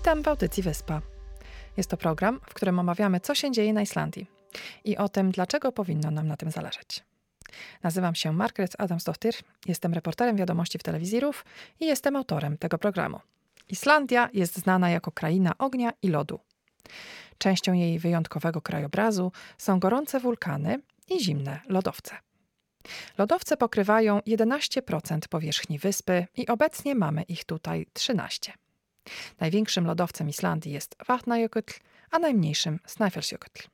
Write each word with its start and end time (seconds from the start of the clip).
Witam 0.00 0.22
w 0.22 0.28
audycji 0.28 0.62
Wyspa. 0.62 1.02
Jest 1.76 1.90
to 1.90 1.96
program, 1.96 2.40
w 2.48 2.54
którym 2.54 2.78
omawiamy, 2.78 3.20
co 3.20 3.34
się 3.34 3.50
dzieje 3.50 3.72
na 3.72 3.82
Islandii 3.82 4.26
i 4.84 4.96
o 4.96 5.08
tym, 5.08 5.30
dlaczego 5.30 5.72
powinno 5.72 6.10
nam 6.10 6.28
na 6.28 6.36
tym 6.36 6.50
zależeć. 6.50 7.04
Nazywam 7.82 8.14
się 8.14 8.32
Margaret 8.32 8.76
Adamsdottir, 8.78 9.34
jestem 9.66 9.94
reporterem 9.94 10.36
wiadomości 10.36 10.78
w 10.78 10.82
telewizji 10.82 11.20
RUF 11.20 11.44
i 11.80 11.86
jestem 11.86 12.16
autorem 12.16 12.58
tego 12.58 12.78
programu. 12.78 13.20
Islandia 13.68 14.28
jest 14.32 14.58
znana 14.58 14.90
jako 14.90 15.12
kraina 15.12 15.52
ognia 15.58 15.92
i 16.02 16.08
lodu. 16.08 16.40
Częścią 17.38 17.72
jej 17.72 17.98
wyjątkowego 17.98 18.60
krajobrazu 18.60 19.32
są 19.58 19.80
gorące 19.80 20.20
wulkany 20.20 20.78
i 21.08 21.24
zimne 21.24 21.60
lodowce. 21.68 22.16
Lodowce 23.18 23.56
pokrywają 23.56 24.18
11% 24.18 25.18
powierzchni 25.28 25.78
wyspy 25.78 26.26
i 26.36 26.46
obecnie 26.46 26.94
mamy 26.94 27.22
ich 27.22 27.44
tutaj 27.44 27.86
13. 27.92 28.52
Największym 29.40 29.86
lodowcem 29.86 30.28
Islandii 30.28 30.72
jest 30.72 30.96
Vatnajökull, 31.06 31.62
a 32.10 32.18
najmniejszym 32.18 32.78
Snæfellsjökull. 32.86 33.68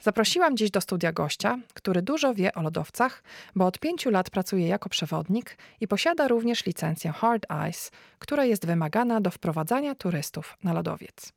Zaprosiłam 0.00 0.56
dziś 0.56 0.70
do 0.70 0.80
studia 0.80 1.12
gościa, 1.12 1.58
który 1.74 2.02
dużo 2.02 2.34
wie 2.34 2.54
o 2.54 2.62
lodowcach, 2.62 3.22
bo 3.54 3.66
od 3.66 3.78
pięciu 3.78 4.10
lat 4.10 4.30
pracuje 4.30 4.68
jako 4.68 4.88
przewodnik 4.88 5.56
i 5.80 5.88
posiada 5.88 6.28
również 6.28 6.66
licencję 6.66 7.12
Hard 7.12 7.46
Ice, 7.70 7.90
która 8.18 8.44
jest 8.44 8.66
wymagana 8.66 9.20
do 9.20 9.30
wprowadzania 9.30 9.94
turystów 9.94 10.56
na 10.64 10.72
lodowiec. 10.72 11.32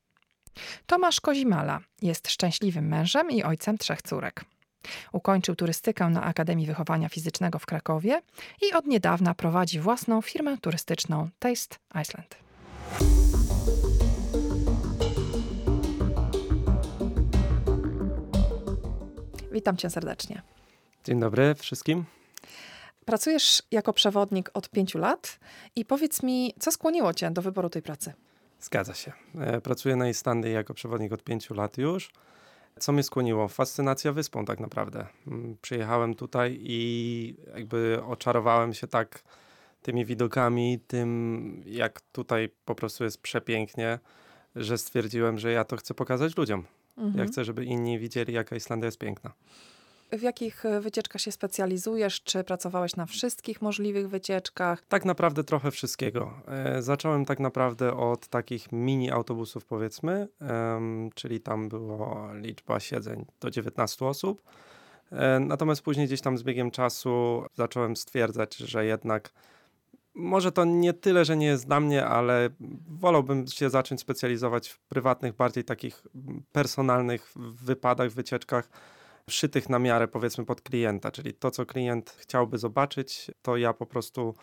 Tomasz 0.86 1.22
Kozimala 1.22 1.80
jest 2.02 2.32
szczęśliwym 2.32 2.88
mężem 2.88 3.32
i 3.32 3.44
ojcem 3.44 3.78
trzech 3.78 4.02
córek. 4.02 4.46
Ukończył 5.12 5.56
turystykę 5.56 6.10
na 6.10 6.24
Akademii 6.24 6.68
Wychowania 6.68 7.10
Fizycznego 7.10 7.60
w 7.60 7.66
Krakowie 7.66 8.22
i 8.70 8.74
od 8.74 8.86
niedawna 8.86 9.34
prowadzi 9.34 9.80
własną 9.80 10.22
firmę 10.22 10.58
turystyczną 10.58 11.30
Taste 11.40 11.76
Iceland. 12.02 12.49
Witam 19.52 19.78
cię 19.78 19.90
serdecznie. 19.90 20.42
Dzień 21.04 21.20
dobry 21.20 21.56
wszystkim. 21.56 22.06
Pracujesz 23.06 23.64
jako 23.72 23.94
przewodnik 23.94 24.50
od 24.54 24.70
pięciu 24.70 24.98
lat 24.98 25.40
i 25.76 25.86
powiedz 25.86 26.24
mi, 26.24 26.54
co 26.60 26.72
skłoniło 26.72 27.14
cię 27.14 27.32
do 27.32 27.42
wyboru 27.42 27.70
tej 27.70 27.82
pracy? 27.82 28.14
Zgadza 28.60 28.94
się. 28.94 29.12
E, 29.40 29.62
pracuję 29.62 29.96
na 29.96 30.10
Islandii 30.10 30.54
jako 30.54 30.74
przewodnik 30.74 31.14
od 31.14 31.24
pięciu 31.24 31.54
lat 31.54 31.78
już. 31.78 32.12
Co 32.80 32.92
mnie 32.92 33.04
skłoniło? 33.04 33.48
Fascynacja 33.48 34.14
wyspą 34.14 34.46
tak 34.46 34.60
naprawdę. 34.60 35.06
Mm, 35.28 35.58
przyjechałem 35.62 36.16
tutaj 36.16 36.60
i 36.62 37.36
jakby 37.56 38.02
oczarowałem 38.08 38.74
się 38.74 38.88
tak 38.88 39.24
tymi 39.82 40.06
widokami, 40.06 40.80
tym 40.88 41.62
jak 41.66 42.02
tutaj 42.02 42.50
po 42.66 42.76
prostu 42.76 43.04
jest 43.04 43.22
przepięknie, 43.22 44.00
że 44.56 44.78
stwierdziłem, 44.78 45.38
że 45.38 45.52
ja 45.52 45.64
to 45.64 45.78
chcę 45.78 45.94
pokazać 45.94 46.38
ludziom. 46.38 46.66
Mhm. 46.98 47.18
Ja 47.18 47.26
chcę, 47.26 47.46
żeby 47.46 47.66
inni 47.66 48.00
widzieli, 48.00 48.34
jaka 48.34 48.56
Islandia 48.56 48.86
jest 48.86 48.98
piękna. 48.98 49.34
W 50.12 50.22
jakich 50.22 50.66
e, 50.66 50.82
wycieczkach 50.82 51.22
się 51.22 51.32
specjalizujesz? 51.32 52.22
Czy 52.22 52.44
pracowałeś 52.44 52.96
na 52.96 53.06
wszystkich 53.06 53.62
możliwych 53.62 54.10
wycieczkach? 54.10 54.84
Tak 54.88 55.06
naprawdę 55.06 55.44
trochę 55.44 55.72
wszystkiego. 55.72 56.34
E, 56.48 56.82
zacząłem 56.82 57.26
tak 57.26 57.40
naprawdę 57.40 57.94
od 57.98 58.28
takich 58.28 58.72
mini 58.72 59.12
autobusów, 59.12 59.66
powiedzmy, 59.66 60.28
czyli 61.16 61.40
tam 61.40 61.70
była 61.70 62.34
liczba 62.34 62.80
siedzeń 62.80 63.26
do 63.42 63.50
19 63.50 64.06
osób. 64.06 64.42
E, 65.12 65.40
natomiast 65.40 65.82
później 65.82 66.08
gdzieś 66.08 66.22
tam 66.22 66.38
z 66.38 66.44
biegiem 66.44 66.72
czasu 66.72 67.44
zacząłem 67.56 67.96
stwierdzać, 67.96 68.58
że 68.58 68.86
jednak 68.86 69.32
może 70.16 70.52
to 70.52 70.66
nie 70.66 70.94
tyle, 70.94 71.26
że 71.26 71.38
nie 71.38 71.46
jest 71.46 71.66
dla 71.66 71.80
mnie, 71.80 72.06
ale 72.06 72.50
wolałbym 72.88 73.48
się 73.48 73.70
zacząć 73.70 74.02
specjalizować 74.02 74.70
w 74.70 74.80
prywatnych, 74.80 75.36
bardziej 75.36 75.64
takich 75.64 76.04
personalnych 76.52 77.34
wypadach, 77.36 78.12
wycieczkach, 78.12 78.70
szytych 79.30 79.70
na 79.70 79.80
miarę, 79.80 80.08
powiedzmy, 80.08 80.46
pod 80.46 80.62
klienta. 80.62 81.12
Czyli 81.12 81.34
to, 81.34 81.52
co 81.52 81.66
klient 81.66 82.16
chciałby 82.18 82.58
zobaczyć, 82.58 83.32
to 83.42 83.58
ja 83.58 83.74
po 83.74 83.86
prostu 83.86 84.36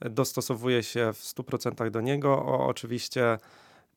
dostosowuję 0.00 0.82
się 0.82 1.12
w 1.12 1.22
100% 1.22 1.90
do 1.90 2.00
niego. 2.00 2.46
O, 2.46 2.66
oczywiście, 2.66 3.38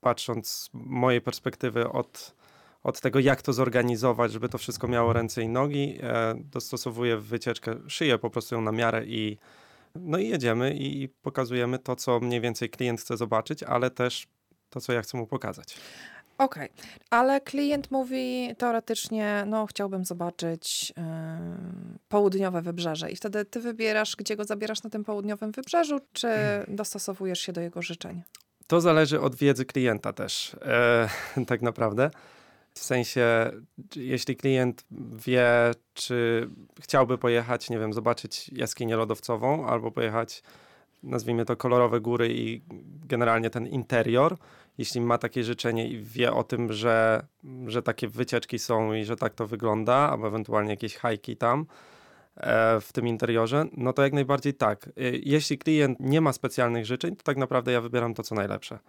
patrząc 0.02 0.48
z 0.48 0.70
mojej 0.74 1.22
perspektywy 1.22 1.90
od 1.90 2.42
od 2.84 3.02
tego, 3.02 3.20
jak 3.20 3.42
to 3.42 3.54
zorganizować, 3.54 4.32
żeby 4.32 4.50
to 4.50 4.58
wszystko 4.58 4.88
miało 4.88 5.14
ręce 5.14 5.42
i 5.42 5.50
nogi, 5.50 5.98
e, 6.02 6.36
dostosowuję 6.38 7.18
wycieczkę, 7.18 7.76
szyję 7.88 8.18
po 8.18 8.30
prostu 8.30 8.56
ją 8.56 8.62
na 8.62 8.72
miarę 8.72 9.06
i 9.06 9.38
no 9.96 10.18
i 10.18 10.28
jedziemy 10.28 10.74
i 10.74 11.10
pokazujemy 11.10 11.80
to, 11.80 11.96
co 11.96 12.20
mniej 12.20 12.42
więcej 12.42 12.70
klient 12.70 13.02
chce 13.02 13.18
zobaczyć, 13.18 13.64
ale 13.64 13.90
też 13.90 14.28
to, 14.70 14.82
co 14.82 14.94
ja 14.94 15.02
chcę 15.02 15.18
mu 15.18 15.28
pokazać. 15.28 15.78
Okej, 16.38 16.70
okay. 16.70 16.86
ale 17.10 17.42
klient 17.42 17.92
mówi 17.92 18.56
teoretycznie, 18.58 19.44
no 19.48 19.66
chciałbym 19.66 20.06
zobaczyć 20.06 20.94
yy, 20.98 21.04
południowe 22.10 22.62
wybrzeże 22.62 23.12
i 23.12 23.16
wtedy 23.16 23.46
ty 23.46 23.60
wybierasz, 23.60 24.16
gdzie 24.16 24.36
go 24.36 24.44
zabierasz 24.44 24.84
na 24.84 24.90
tym 24.90 25.04
południowym 25.04 25.52
wybrzeżu, 25.52 26.00
czy 26.14 26.28
dostosowujesz 26.68 27.40
się 27.40 27.54
do 27.54 27.62
jego 27.62 27.82
życzeń? 27.82 28.22
To 28.68 28.82
zależy 28.82 29.22
od 29.22 29.36
wiedzy 29.36 29.66
klienta 29.66 30.14
też, 30.14 30.56
e, 30.62 31.10
tak 31.48 31.62
naprawdę. 31.62 32.12
W 32.74 32.80
sensie, 32.80 33.52
jeśli 33.96 34.36
klient 34.36 34.86
wie, 35.26 35.72
czy 35.94 36.50
chciałby 36.82 37.18
pojechać, 37.18 37.70
nie 37.70 37.80
wiem, 37.80 37.94
zobaczyć 37.94 38.50
jaskinię 38.50 38.96
lodowcową, 38.96 39.68
albo 39.68 39.92
pojechać, 39.92 40.44
nazwijmy 41.04 41.46
to, 41.46 41.56
kolorowe 41.56 42.02
góry 42.02 42.34
i 42.34 42.62
generalnie 43.08 43.50
ten 43.50 43.68
interior, 43.68 44.38
jeśli 44.78 45.02
ma 45.02 45.18
takie 45.18 45.44
życzenie 45.44 45.88
i 45.88 46.04
wie 46.04 46.34
o 46.34 46.44
tym, 46.44 46.74
że, 46.74 47.26
że 47.68 47.82
takie 47.82 48.08
wycieczki 48.08 48.60
są 48.60 48.94
i 48.94 49.06
że 49.06 49.16
tak 49.16 49.34
to 49.34 49.48
wygląda, 49.48 49.94
albo 49.94 50.28
ewentualnie 50.28 50.70
jakieś 50.70 50.96
hajki 50.96 51.38
tam 51.38 51.66
e, 52.38 52.82
w 52.82 52.94
tym 52.94 53.08
interiorze, 53.08 53.66
no 53.78 53.94
to 53.94 54.04
jak 54.04 54.14
najbardziej 54.14 54.54
tak. 54.54 54.86
E, 54.86 54.92
jeśli 55.24 55.58
klient 55.58 56.00
nie 56.00 56.22
ma 56.22 56.34
specjalnych 56.34 56.86
życzeń, 56.86 57.16
to 57.16 57.24
tak 57.24 57.38
naprawdę 57.38 57.72
ja 57.72 57.82
wybieram 57.82 58.14
to, 58.14 58.24
co 58.24 58.36
najlepsze. 58.36 58.80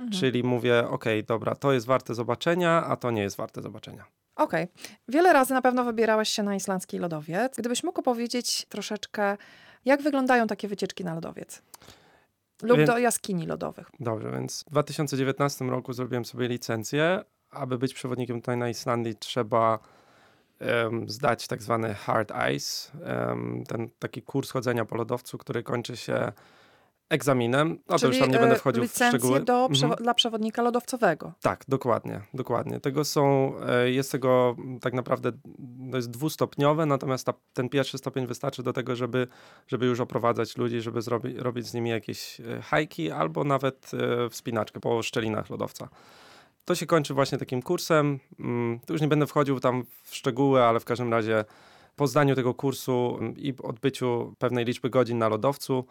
Mhm. 0.00 0.20
Czyli 0.20 0.44
mówię, 0.44 0.88
ok, 0.88 1.04
dobra, 1.26 1.54
to 1.54 1.72
jest 1.72 1.86
warte 1.86 2.14
zobaczenia, 2.14 2.84
a 2.86 2.96
to 2.96 3.10
nie 3.10 3.22
jest 3.22 3.36
warte 3.36 3.62
zobaczenia. 3.62 4.04
Okej. 4.36 4.64
Okay. 4.64 4.96
Wiele 5.08 5.32
razy 5.32 5.54
na 5.54 5.62
pewno 5.62 5.84
wybierałeś 5.84 6.28
się 6.28 6.42
na 6.42 6.54
islandzki 6.54 6.98
lodowiec. 6.98 7.56
Gdybyś 7.56 7.84
mógł 7.84 8.02
powiedzieć 8.02 8.66
troszeczkę, 8.68 9.36
jak 9.84 10.02
wyglądają 10.02 10.46
takie 10.46 10.68
wycieczki 10.68 11.04
na 11.04 11.14
lodowiec? 11.14 11.62
Lub 12.62 12.84
do 12.84 12.98
jaskini 12.98 13.46
lodowych. 13.46 13.90
Dobrze, 14.00 14.30
więc 14.30 14.64
w 14.66 14.70
2019 14.70 15.64
roku 15.64 15.92
zrobiłem 15.92 16.24
sobie 16.24 16.48
licencję. 16.48 17.24
Aby 17.50 17.78
być 17.78 17.94
przewodnikiem 17.94 18.40
tutaj 18.40 18.56
na 18.56 18.68
Islandii 18.68 19.14
trzeba 19.14 19.78
um, 20.60 21.08
zdać 21.08 21.46
tak 21.46 21.62
zwany 21.62 21.94
hard 21.94 22.32
ice, 22.56 22.98
um, 23.28 23.64
ten 23.68 23.88
taki 23.98 24.22
kurs 24.22 24.50
chodzenia 24.50 24.84
po 24.84 24.96
lodowcu, 24.96 25.38
który 25.38 25.62
kończy 25.62 25.96
się 25.96 26.32
egzaminem. 27.10 27.78
No 27.88 27.98
to 27.98 28.06
już 28.06 28.18
tam 28.18 28.30
nie 28.30 28.38
będę 28.38 28.54
e, 28.54 28.58
wchodził 28.58 28.88
w 28.88 28.94
szczegóły. 28.94 29.40
Do 29.40 29.66
mhm. 29.66 29.94
dla 29.94 30.14
przewodnika 30.14 30.62
lodowcowego. 30.62 31.32
Tak, 31.40 31.64
dokładnie, 31.68 32.20
dokładnie. 32.34 32.80
Tego 32.80 33.04
są, 33.04 33.54
e, 33.68 33.90
jest 33.90 34.12
tego 34.12 34.56
tak 34.80 34.92
naprawdę, 34.92 35.32
to 35.90 35.96
jest 35.96 36.10
dwustopniowe, 36.10 36.86
natomiast 36.86 37.26
ta, 37.26 37.34
ten 37.52 37.68
pierwszy 37.68 37.98
stopień 37.98 38.26
wystarczy 38.26 38.62
do 38.62 38.72
tego, 38.72 38.96
żeby, 38.96 39.28
żeby 39.66 39.86
już 39.86 40.00
oprowadzać 40.00 40.56
ludzi, 40.56 40.80
żeby 40.80 41.02
zrobi, 41.02 41.36
robić 41.36 41.66
z 41.66 41.74
nimi 41.74 41.90
jakieś 41.90 42.40
e, 42.40 42.62
hajki 42.62 43.10
albo 43.10 43.44
nawet 43.44 43.90
wspinaczkę 44.30 44.80
po 44.80 45.02
szczelinach 45.02 45.50
lodowca. 45.50 45.88
To 46.64 46.74
się 46.74 46.86
kończy 46.86 47.14
właśnie 47.14 47.38
takim 47.38 47.62
kursem. 47.62 48.18
Mm, 48.40 48.80
tu 48.86 48.92
już 48.92 49.02
nie 49.02 49.08
będę 49.08 49.26
wchodził 49.26 49.60
tam 49.60 49.84
w 50.04 50.16
szczegóły, 50.16 50.62
ale 50.62 50.80
w 50.80 50.84
każdym 50.84 51.12
razie 51.12 51.44
po 52.00 52.06
zdaniu 52.06 52.34
tego 52.34 52.54
kursu 52.54 53.18
i 53.36 53.54
odbyciu 53.62 54.34
pewnej 54.38 54.64
liczby 54.64 54.90
godzin 54.90 55.18
na 55.18 55.28
lodowcu 55.28 55.84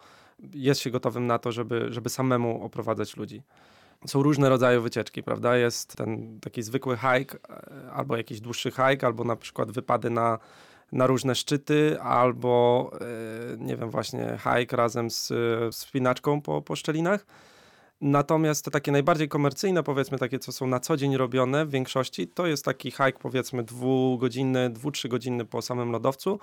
jest 0.54 0.80
się 0.80 0.90
gotowym 0.90 1.26
na 1.26 1.38
to, 1.38 1.52
żeby, 1.52 1.86
żeby 1.92 2.08
samemu 2.08 2.64
oprowadzać 2.64 3.16
ludzi. 3.16 3.42
Są 4.06 4.22
różne 4.22 4.48
rodzaje 4.48 4.80
wycieczki, 4.80 5.22
prawda? 5.22 5.56
Jest 5.56 5.96
ten 5.96 6.40
taki 6.40 6.62
zwykły 6.62 6.96
hike, 6.96 7.38
e, 7.50 7.92
albo 7.92 8.16
jakiś 8.16 8.40
dłuższy 8.40 8.70
hike, 8.70 9.06
albo 9.06 9.24
na 9.24 9.36
przykład 9.36 9.70
wypady 9.70 10.10
na, 10.10 10.38
na 10.92 11.06
różne 11.06 11.34
szczyty, 11.34 12.00
albo 12.00 12.90
e, 13.00 13.56
nie 13.58 13.76
wiem, 13.76 13.90
właśnie 13.90 14.38
hike 14.38 14.76
razem 14.76 15.10
z, 15.10 15.26
z 15.74 15.76
spinaczką 15.76 16.40
po, 16.40 16.62
po 16.62 16.76
szczelinach. 16.76 17.26
Natomiast 18.00 18.64
te 18.64 18.70
takie 18.70 18.92
najbardziej 18.92 19.28
komercyjne, 19.28 19.82
powiedzmy 19.82 20.18
takie, 20.18 20.38
co 20.38 20.52
są 20.52 20.66
na 20.66 20.80
co 20.80 20.96
dzień 20.96 21.16
robione 21.16 21.66
w 21.66 21.70
większości, 21.70 22.28
to 22.28 22.46
jest 22.46 22.64
taki 22.64 22.90
hike 22.90 23.18
powiedzmy 23.20 23.62
dwugodzinny, 23.62 24.70
dwu, 24.70 24.90
trzygodzinny 24.90 25.44
po 25.44 25.62
samym 25.62 25.90
lodowcu. 25.90 26.38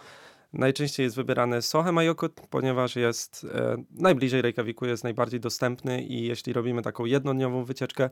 Najczęściej 0.54 1.04
jest 1.04 1.16
wybierany 1.16 1.62
Sohe 1.62 1.92
Majokut, 1.92 2.34
ponieważ 2.50 2.96
jest 2.96 3.46
e, 3.54 3.78
najbliżej 3.92 4.42
Reykjaviku, 4.42 4.86
jest 4.86 5.04
najbardziej 5.04 5.40
dostępny 5.40 6.04
i 6.04 6.24
jeśli 6.24 6.54
robimy 6.54 6.82
taką 6.82 7.06
jednodniową 7.06 7.64
wycieczkę, 7.64 8.10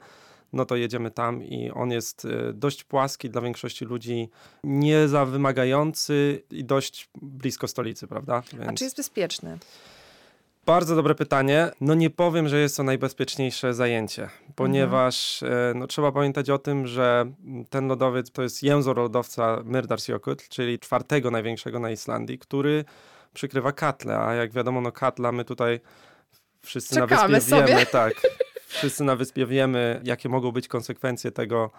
no 0.53 0.65
to 0.65 0.75
jedziemy 0.75 1.12
tam 1.12 1.44
i 1.44 1.71
on 1.71 1.92
jest 1.92 2.25
e, 2.25 2.53
dość 2.53 2.83
płaski 2.83 3.30
dla 3.30 3.42
większości 3.42 3.86
ludzi, 3.86 4.30
nie 4.63 5.07
za 5.07 5.25
wymagający 5.25 6.44
i 6.51 6.65
dość 6.65 7.09
blisko 7.21 7.68
stolicy, 7.68 8.07
prawda? 8.07 8.44
Więc... 8.53 8.69
A 8.69 8.74
czy 8.74 8.83
jest 8.83 8.97
bezpieczny? 8.97 9.57
Bardzo 10.65 10.95
dobre 10.95 11.15
pytanie. 11.15 11.71
No 11.81 11.94
nie 11.94 12.09
powiem, 12.09 12.47
że 12.47 12.59
jest 12.59 12.77
to 12.77 12.83
najbezpieczniejsze 12.83 13.73
zajęcie, 13.73 14.29
ponieważ 14.56 15.44
mhm. 15.44 15.79
no, 15.79 15.88
trzeba 15.88 16.12
pamiętać 16.12 16.50
o 16.50 16.57
tym, 16.57 16.88
że 16.88 17.25
ten 17.69 17.88
lodowiec 17.88 18.31
to 18.31 18.44
jest 18.44 18.63
język 18.63 18.97
lodowca 18.97 19.62
Myrdarsjökull, 19.65 20.35
czyli 20.50 20.79
czwartego 20.79 21.31
największego 21.31 21.79
na 21.79 21.91
Islandii, 21.91 22.39
który 22.39 22.85
przykrywa 23.33 23.71
katle, 23.71 24.19
a 24.19 24.33
jak 24.33 24.51
wiadomo, 24.51 24.81
no 24.81 24.91
katla 24.91 25.31
my 25.31 25.45
tutaj 25.45 25.79
wszyscy 26.62 26.95
Czekamy 26.95 27.21
na 27.21 27.27
wyspie 27.27 27.50
sobie. 27.50 27.68
wiemy, 27.68 27.85
tak, 27.85 28.13
wszyscy 28.68 29.03
na 29.03 29.15
wyspie 29.15 29.45
wiemy, 29.45 30.01
jakie 30.03 30.29
mogą 30.29 30.51
być 30.51 30.68
konsekwencje 30.68 31.31
tego, 31.31 31.71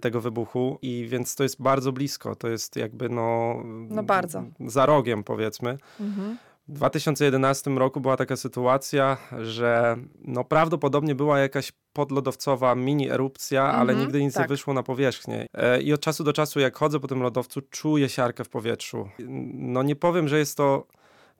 tego 0.00 0.20
wybuchu 0.20 0.78
i 0.82 1.06
więc 1.08 1.34
to 1.34 1.42
jest 1.42 1.62
bardzo 1.62 1.92
blisko, 1.92 2.36
to 2.36 2.48
jest 2.48 2.76
jakby 2.76 3.08
no... 3.08 3.56
No 3.88 4.02
bardzo. 4.02 4.44
Za 4.66 4.86
rogiem 4.86 5.24
powiedzmy. 5.24 5.78
Mhm. 6.00 6.36
W 6.68 6.72
2011 6.72 7.70
roku 7.70 8.00
była 8.00 8.16
taka 8.16 8.36
sytuacja, 8.36 9.16
że 9.42 9.96
no 10.24 10.44
prawdopodobnie 10.44 11.14
była 11.14 11.38
jakaś 11.38 11.72
podlodowcowa 11.92 12.74
mini 12.74 13.10
erupcja, 13.10 13.62
mm 13.62 13.76
-hmm, 13.76 13.80
ale 13.80 13.94
nigdy 13.94 14.22
nic 14.22 14.34
tak. 14.34 14.42
nie 14.42 14.48
wyszło 14.48 14.74
na 14.74 14.82
powierzchnię. 14.82 15.46
E, 15.54 15.82
I 15.82 15.92
od 15.92 16.00
czasu 16.00 16.24
do 16.24 16.32
czasu, 16.32 16.60
jak 16.60 16.76
chodzę 16.76 17.00
po 17.00 17.08
tym 17.08 17.22
lodowcu, 17.22 17.60
czuję 17.70 18.08
siarkę 18.08 18.44
w 18.44 18.48
powietrzu. 18.48 19.08
No 19.54 19.82
nie 19.82 19.96
powiem, 19.96 20.28
że 20.28 20.38
jest 20.38 20.56
to 20.56 20.86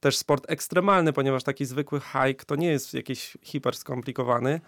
też 0.01 0.17
sport 0.17 0.45
ekstremalny, 0.49 1.13
ponieważ 1.13 1.43
taki 1.43 1.65
zwykły 1.65 2.01
hike 2.01 2.45
to 2.47 2.57
nie 2.57 2.69
jest 2.69 2.95
jakiś 2.95 3.37
hiper 3.43 3.77
skomplikowany. 3.77 4.61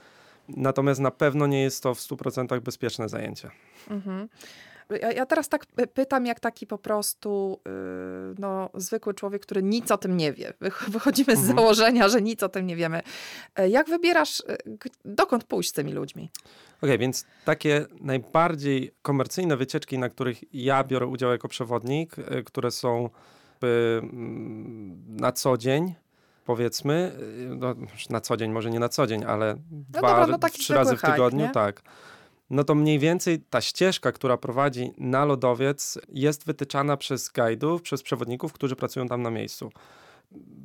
Natomiast 0.48 1.00
na 1.00 1.10
pewno 1.10 1.46
nie 1.46 1.62
jest 1.62 1.82
to 1.82 1.94
w 1.94 1.98
100% 1.98 2.60
bezpieczne 2.60 3.08
zajęcie. 3.08 3.50
-hmm. 3.88 4.28
Ja, 4.90 5.12
ja, 5.12 5.26
teraz 5.26 5.48
tak 5.48 5.66
pytam, 5.94 6.26
jak 6.26 6.40
taki 6.40 6.66
po 6.66 6.78
prostu 6.78 7.60
yy, 7.66 7.72
no, 8.38 8.70
zwykły 8.74 9.14
człowiek, 9.14 9.42
który 9.42 9.62
nic 9.62 9.90
o 9.90 9.98
tym 9.98 10.16
nie 10.16 10.32
wie. 10.32 10.52
Wychodzimy 10.88 11.36
z 11.36 11.38
mhm. 11.38 11.56
założenia, 11.56 12.08
że 12.08 12.22
nic 12.22 12.42
o 12.42 12.48
tym 12.48 12.66
nie 12.66 12.76
wiemy. 12.76 13.02
E, 13.56 13.68
jak 13.68 13.88
wybierasz, 13.88 14.42
e, 14.48 14.56
dokąd 15.04 15.44
pójść 15.44 15.70
z 15.70 15.72
tymi 15.72 15.92
ludźmi? 15.92 16.30
Okej, 16.32 16.90
okay, 16.90 16.98
więc 16.98 17.26
takie 17.44 17.86
najbardziej 18.00 18.94
komercyjne 19.02 19.56
wycieczki, 19.56 19.98
na 19.98 20.08
których 20.08 20.54
ja 20.54 20.84
biorę 20.84 21.06
udział 21.06 21.30
jako 21.30 21.48
przewodnik, 21.48 22.16
e, 22.18 22.42
które 22.42 22.70
są 22.70 23.10
mm, 23.62 25.16
na 25.16 25.32
co 25.32 25.56
dzień, 25.56 25.94
powiedzmy, 26.44 27.12
no, 27.56 27.74
na 28.10 28.20
co 28.20 28.36
dzień, 28.36 28.50
może 28.50 28.70
nie 28.70 28.80
na 28.80 28.88
co 28.88 29.06
dzień, 29.06 29.24
ale 29.24 29.54
no 29.54 29.60
dwa, 29.88 30.20
dobra, 30.20 30.38
no 30.42 30.48
trzy 30.48 30.74
razy 30.74 30.96
w 30.96 31.02
tygodniu, 31.02 31.46
hike, 31.46 31.54
tak 31.54 31.82
no 32.50 32.64
to 32.64 32.74
mniej 32.74 32.98
więcej 32.98 33.40
ta 33.50 33.60
ścieżka, 33.60 34.12
która 34.12 34.36
prowadzi 34.36 34.92
na 34.98 35.24
lodowiec, 35.24 35.98
jest 36.08 36.46
wytyczana 36.46 36.96
przez 36.96 37.28
guidów, 37.28 37.82
przez 37.82 38.02
przewodników, 38.02 38.52
którzy 38.52 38.76
pracują 38.76 39.08
tam 39.08 39.22
na 39.22 39.30
miejscu. 39.30 39.70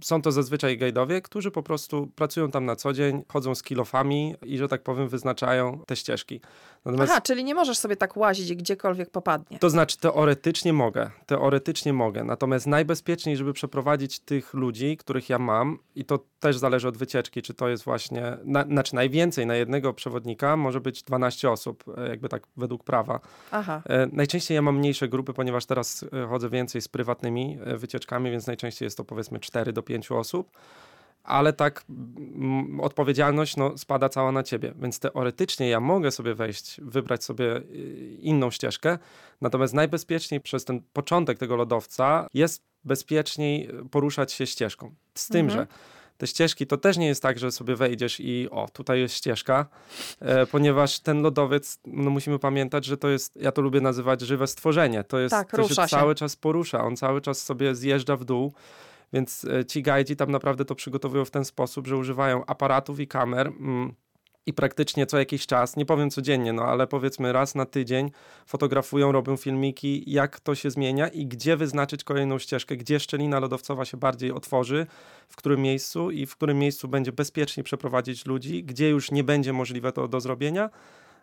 Są 0.04 0.21
to 0.21 0.31
zazwyczaj 0.31 0.77
gajdowie, 0.77 1.21
którzy 1.21 1.51
po 1.51 1.63
prostu 1.63 2.07
pracują 2.15 2.51
tam 2.51 2.65
na 2.65 2.75
co 2.75 2.94
dzień, 2.94 3.24
chodzą 3.27 3.56
z 3.56 3.63
kilofami 3.63 4.36
i, 4.45 4.57
że 4.57 4.68
tak 4.68 4.83
powiem, 4.83 5.10
wyznaczają 5.10 5.80
te 5.86 5.95
ścieżki. 5.95 6.42
Natomiast, 6.86 7.12
Aha, 7.12 7.21
czyli 7.21 7.44
nie 7.44 7.56
możesz 7.56 7.77
sobie 7.77 7.95
tak 7.95 8.18
łazić 8.18 8.56
gdziekolwiek 8.56 9.10
popadnie. 9.10 9.60
To 9.60 9.69
znaczy, 9.69 9.98
teoretycznie 9.98 10.74
mogę. 10.74 11.12
Teoretycznie 11.25 11.94
mogę. 11.94 12.24
Natomiast 12.24 12.68
najbezpieczniej, 12.68 13.38
żeby 13.38 13.54
przeprowadzić 13.54 14.19
tych 14.19 14.54
ludzi, 14.54 14.98
których 14.98 15.30
ja 15.30 15.39
mam, 15.39 15.80
i 15.95 16.06
to 16.06 16.19
też 16.39 16.57
zależy 16.57 16.88
od 16.88 16.98
wycieczki, 16.98 17.42
czy 17.42 17.54
to 17.54 17.69
jest 17.69 17.83
właśnie, 17.83 18.38
na, 18.44 18.63
znaczy 18.63 18.95
najwięcej 18.95 19.45
na 19.45 19.56
jednego 19.56 19.94
przewodnika 19.94 20.57
może 20.57 20.81
być 20.81 21.04
12 21.04 21.51
osób, 21.51 21.83
e, 21.98 22.10
jakby 22.10 22.30
tak 22.30 22.48
według 22.57 22.83
prawa. 22.83 23.19
Aha. 23.51 23.81
E, 23.86 24.07
najczęściej 24.12 24.56
ja 24.56 24.62
mam 24.62 24.77
mniejsze 24.77 25.07
grupy, 25.07 25.33
ponieważ 25.33 25.65
teraz 25.65 26.06
e, 26.24 26.27
chodzę 26.27 26.50
więcej 26.50 26.81
z 26.81 26.88
prywatnymi 26.88 27.57
wycieczkami, 27.77 28.31
więc 28.31 28.48
najczęściej 28.48 28.86
jest 28.86 28.98
to 28.98 29.06
powiedzmy 29.06 29.39
4 29.39 29.53
do 29.74 29.84
5 29.84 30.12
osób 30.12 30.58
ale 31.24 31.54
tak 31.54 31.86
m, 31.90 32.80
odpowiedzialność 32.80 33.58
no, 33.58 33.78
spada 33.78 34.10
cała 34.10 34.32
na 34.32 34.44
ciebie. 34.44 34.74
Więc 34.82 35.00
teoretycznie 35.00 35.70
ja 35.70 35.80
mogę 35.80 36.12
sobie 36.12 36.36
wejść, 36.36 36.82
wybrać 36.82 37.24
sobie 37.24 37.58
y, 37.58 38.18
inną 38.20 38.52
ścieżkę, 38.52 38.98
natomiast 39.42 39.74
najbezpieczniej 39.74 40.42
przez 40.42 40.66
ten 40.66 40.82
początek 40.94 41.38
tego 41.38 41.56
lodowca 41.56 42.28
jest 42.34 42.64
bezpieczniej 42.84 43.70
poruszać 43.92 44.34
się 44.34 44.48
ścieżką. 44.48 44.96
Z 45.16 45.28
tym, 45.28 45.46
mhm. 45.46 45.60
że 45.60 45.68
te 46.18 46.28
ścieżki 46.28 46.68
to 46.68 46.78
też 46.78 46.98
nie 46.98 47.08
jest 47.08 47.22
tak, 47.22 47.40
że 47.40 47.52
sobie 47.52 47.76
wejdziesz 47.76 48.20
i 48.20 48.48
o, 48.52 48.68
tutaj 48.74 49.00
jest 49.00 49.16
ścieżka, 49.16 49.66
e, 50.20 50.46
ponieważ 50.46 51.00
ten 51.00 51.22
lodowiec, 51.22 51.80
no 51.86 52.10
musimy 52.10 52.40
pamiętać, 52.40 52.86
że 52.86 52.98
to 52.98 53.10
jest, 53.10 53.36
ja 53.36 53.52
to 53.52 53.62
lubię 53.62 53.82
nazywać 53.82 54.22
żywe 54.22 54.48
stworzenie. 54.48 55.04
To 55.04 55.20
jest, 55.20 55.32
tak, 55.32 55.52
to 55.52 55.68
się, 55.68 55.76
się 55.76 55.88
cały 55.88 56.16
czas 56.16 56.36
porusza, 56.36 56.84
on 56.84 56.96
cały 56.96 57.22
czas 57.22 57.42
sobie 57.42 57.76
zjeżdża 57.76 58.18
w 58.18 58.26
dół. 58.26 58.54
Więc 59.13 59.45
e, 59.45 59.65
ci 59.65 59.81
gajdzi 59.81 60.15
tam 60.15 60.31
naprawdę 60.31 60.65
to 60.65 60.75
przygotowują 60.75 61.25
w 61.25 61.31
ten 61.31 61.45
sposób, 61.45 61.88
że 61.88 61.98
używają 61.98 62.45
aparatów 62.45 63.00
i 63.00 63.07
kamer. 63.07 63.48
Mm, 63.48 63.94
i 64.45 64.54
praktycznie 64.54 65.06
co 65.06 65.19
jakiś 65.19 65.48
czas, 65.48 65.75
nie 65.75 65.86
powiem 65.86 66.10
codziennie, 66.10 66.54
no 66.54 66.63
ale 66.63 66.88
powiedzmy 66.88 67.33
raz 67.33 67.56
na 67.56 67.65
tydzień 67.65 68.12
fotografują, 68.45 69.12
robią 69.12 69.38
filmiki, 69.38 70.04
jak 70.07 70.39
to 70.39 70.56
się 70.56 70.71
zmienia 70.71 71.07
i 71.07 71.25
gdzie 71.25 71.57
wyznaczyć 71.57 72.04
kolejną 72.04 72.39
ścieżkę, 72.39 72.77
gdzie 72.77 73.00
szczelina 73.00 73.39
lodowcowa 73.39 73.86
się 73.86 73.98
bardziej 73.98 74.31
otworzy, 74.31 74.88
w 75.30 75.36
którym 75.36 75.62
miejscu 75.62 76.12
i 76.12 76.25
w 76.25 76.36
którym 76.36 76.60
miejscu 76.60 76.88
będzie 76.88 77.12
bezpiecznie 77.12 77.63
przeprowadzić 77.63 78.25
ludzi, 78.25 78.63
gdzie 78.63 78.89
już 78.89 79.12
nie 79.12 79.24
będzie 79.24 79.54
możliwe 79.54 79.92
to 79.92 80.07
do 80.07 80.21
zrobienia, 80.21 80.69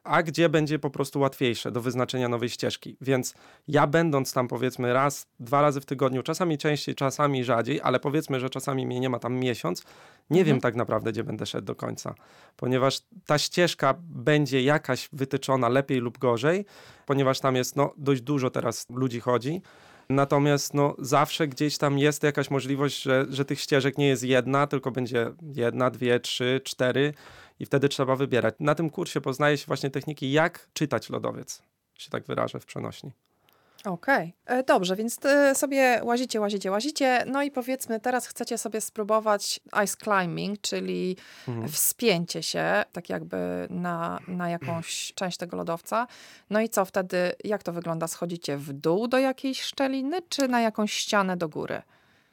a 0.05 0.23
gdzie 0.23 0.49
będzie 0.49 0.79
po 0.79 0.91
prostu 0.91 1.21
łatwiejsze 1.21 1.73
do 1.73 1.81
wyznaczenia 1.81 2.29
nowej 2.29 2.49
ścieżki. 2.49 2.97
Więc 3.01 3.35
ja 3.69 3.87
będąc 3.87 4.33
tam 4.33 4.49
powiedzmy 4.49 4.93
raz, 4.93 5.27
dwa 5.41 5.63
razy 5.63 5.81
w 5.81 5.87
tygodniu, 5.87 6.23
czasami 6.23 6.59
częściej, 6.59 6.95
czasami 6.95 7.45
rzadziej, 7.45 7.81
ale 7.83 8.01
powiedzmy, 8.01 8.41
że 8.41 8.51
czasami 8.51 8.87
mnie 8.87 9.01
nie 9.01 9.11
ma 9.11 9.19
tam 9.19 9.35
miesiąc, 9.35 9.85
nie 10.31 10.41
mhm. 10.41 10.47
wiem 10.47 10.61
tak 10.61 10.75
naprawdę, 10.75 11.13
gdzie 11.13 11.25
będę 11.25 11.47
szedł 11.47 11.67
do 11.67 11.75
końca, 11.75 12.15
ponieważ 12.57 13.01
ta 13.27 13.39
ścieżka 13.39 13.95
będzie 14.01 14.63
jakaś 14.63 15.09
wytyczona 15.13 15.69
lepiej 15.69 15.99
lub 15.99 16.19
gorzej, 16.19 16.65
ponieważ 17.07 17.41
tam 17.41 17.57
jest 17.57 17.77
no, 17.77 17.95
dość 17.97 18.23
dużo 18.23 18.51
teraz 18.51 18.87
ludzi 18.91 19.21
chodzi. 19.21 19.63
Natomiast 20.11 20.75
no, 20.75 20.95
zawsze 20.99 21.49
gdzieś 21.49 21.79
tam 21.79 21.99
jest 21.99 22.23
jakaś 22.23 22.51
możliwość, 22.51 23.03
że, 23.03 23.27
że 23.29 23.45
tych 23.45 23.61
ścieżek 23.61 23.99
nie 23.99 24.09
jest 24.09 24.23
jedna, 24.23 24.67
tylko 24.67 24.91
będzie 24.91 25.31
jedna, 25.55 25.91
dwie, 25.91 26.21
trzy, 26.21 26.61
cztery 26.65 27.15
i 27.61 27.67
wtedy 27.67 27.89
trzeba 27.89 28.17
wybierać. 28.17 28.55
Na 28.61 28.75
tym 28.75 28.91
kursie 28.91 29.21
poznaje 29.21 29.59
się 29.59 29.67
właśnie 29.67 29.91
techniki, 29.91 30.33
jak 30.33 30.69
czytać 30.73 31.11
lodowiec, 31.11 31.63
się 31.99 32.11
tak 32.11 32.25
wyrażę 32.25 32.61
w 32.61 32.67
przenośni. 32.67 33.13
Okej, 33.85 34.35
okay. 34.45 34.59
E, 34.59 34.63
dobrze, 34.63 34.97
więc 34.97 35.19
sobie 35.55 36.01
łazicie, 36.05 36.41
łazicie, 36.41 36.71
łazicie. 36.71 37.25
No 37.27 37.43
i 37.43 37.51
powiedzmy, 37.51 38.01
teraz 38.01 38.27
chcecie 38.27 38.59
sobie 38.59 38.81
spróbować 38.81 39.61
ice 39.85 39.97
climbing, 40.05 40.61
czyli 40.61 41.17
mhm. 41.49 41.69
wspięcie 41.69 42.43
się, 42.43 42.85
tak 42.93 43.09
jakby 43.09 43.67
na, 43.71 44.19
na 44.29 44.51
jakąś 44.51 45.13
część 45.15 45.37
tego 45.37 45.57
lodowca. 45.57 46.07
No 46.51 46.61
i 46.61 46.69
co 46.69 46.85
wtedy, 46.85 47.33
jak 47.45 47.63
to 47.63 47.73
wygląda? 47.73 48.07
Schodzicie 48.07 48.57
w 48.57 48.73
dół 48.73 49.09
do 49.09 49.19
jakiejś 49.19 49.63
szczeliny, 49.63 50.19
czy 50.29 50.49
na 50.49 50.61
jakąś 50.61 50.93
ścianę 50.93 51.37
do 51.37 51.49
góry? 51.49 51.83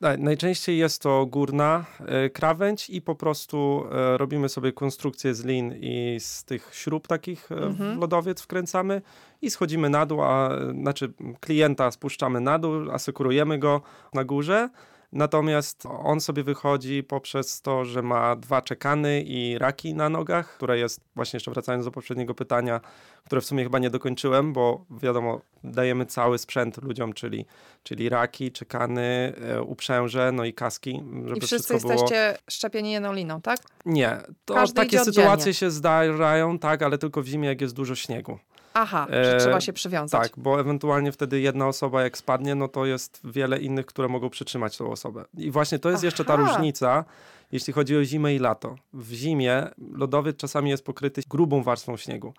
Najczęściej 0.02 0.78
jest 0.78 1.02
to 1.02 1.26
górna 1.26 1.86
e, 2.00 2.30
krawędź 2.30 2.90
i 2.90 3.02
po 3.02 3.16
prostu 3.16 3.86
e, 3.92 4.18
robimy 4.18 4.50
sobie 4.50 4.72
konstrukcję 4.72 5.36
z 5.36 5.46
lin 5.46 5.74
i 5.82 6.18
z 6.20 6.44
tych 6.44 6.70
śrub 6.74 7.08
takich 7.08 7.52
e, 7.52 7.56
mhm. 7.56 7.98
w 7.98 8.02
lodowiec 8.02 8.42
wkręcamy 8.42 9.02
i 9.42 9.50
schodzimy 9.50 9.90
na 9.90 10.06
dół, 10.06 10.22
a 10.22 10.50
znaczy 10.82 11.14
klienta 11.40 11.92
spuszczamy 11.92 12.42
na 12.42 12.60
dół, 12.60 12.92
asekurujemy 12.92 13.60
go 13.60 13.82
na 14.14 14.24
górze 14.24 14.70
Natomiast 15.12 15.84
on 15.86 16.22
sobie 16.22 16.44
wychodzi 16.44 17.04
poprzez 17.04 17.62
to, 17.62 17.86
że 17.86 18.02
ma 18.02 18.36
dwa 18.36 18.62
czekany 18.62 19.22
i 19.22 19.58
raki 19.58 19.94
na 19.94 20.10
nogach, 20.10 20.56
które 20.56 20.80
jest, 20.80 21.02
właśnie 21.16 21.38
jeszcze 21.38 21.52
wracając 21.52 21.86
do 21.86 21.92
poprzedniego 21.92 22.34
pytania, 22.34 22.82
które 23.26 23.42
w 23.42 23.46
sumie 23.46 23.64
chyba 23.64 23.80
nie 23.80 23.90
dokończyłem, 23.90 24.54
bo 24.54 24.86
wiadomo, 25.02 25.42
dajemy 25.64 26.06
cały 26.06 26.38
sprzęt 26.38 26.84
ludziom, 26.84 27.14
czyli, 27.14 27.46
czyli 27.84 28.10
raki, 28.10 28.52
czekany, 28.52 29.34
e, 29.42 29.62
uprzęże, 29.62 30.32
no 30.32 30.46
i 30.46 30.54
kaski. 30.54 31.04
Żeby 31.26 31.38
I 31.38 31.42
wszyscy 31.42 31.74
jesteście 31.74 32.28
było... 32.28 32.44
szczepieni 32.50 32.92
jedną 32.92 33.14
liną, 33.14 33.42
tak? 33.42 33.60
Nie, 33.86 34.18
to 34.46 34.54
Każdy 34.54 34.76
takie 34.76 35.00
sytuacje 35.00 35.54
się 35.54 35.72
zdarzają, 35.72 36.60
tak, 36.60 36.82
ale 36.82 36.98
tylko 36.98 37.22
w 37.22 37.26
zimie, 37.26 37.48
jak 37.48 37.62
jest 37.62 37.76
dużo 37.76 37.96
śniegu. 37.96 38.40
Aha, 38.80 39.08
że 39.10 39.36
e, 39.36 39.40
trzeba 39.40 39.62
się 39.62 39.74
przywiązać. 39.74 40.22
Tak, 40.22 40.40
bo 40.40 40.60
ewentualnie 40.60 41.12
wtedy 41.12 41.40
jedna 41.40 41.68
osoba 41.68 42.04
jak 42.04 42.18
spadnie, 42.18 42.56
no 42.56 42.68
to 42.68 42.86
jest 42.86 43.22
wiele 43.24 43.60
innych, 43.60 43.86
które 43.86 44.08
mogą 44.08 44.30
przytrzymać 44.30 44.78
tą 44.78 44.92
osobę. 44.92 45.26
I 45.38 45.52
właśnie 45.52 45.80
to 45.80 45.90
jest 45.90 46.00
Aha. 46.00 46.08
jeszcze 46.08 46.26
ta 46.26 46.36
różnica, 46.36 47.06
jeśli 47.52 47.74
chodzi 47.74 47.98
o 47.98 48.04
zimę 48.04 48.36
i 48.36 48.40
lato. 48.40 48.76
W 48.94 49.12
zimie 49.12 49.68
lodowiec 49.78 50.38
czasami 50.38 50.70
jest 50.70 50.86
pokryty 50.86 51.22
grubą 51.30 51.64
warstwą 51.64 51.98
śniegu. 51.98 52.34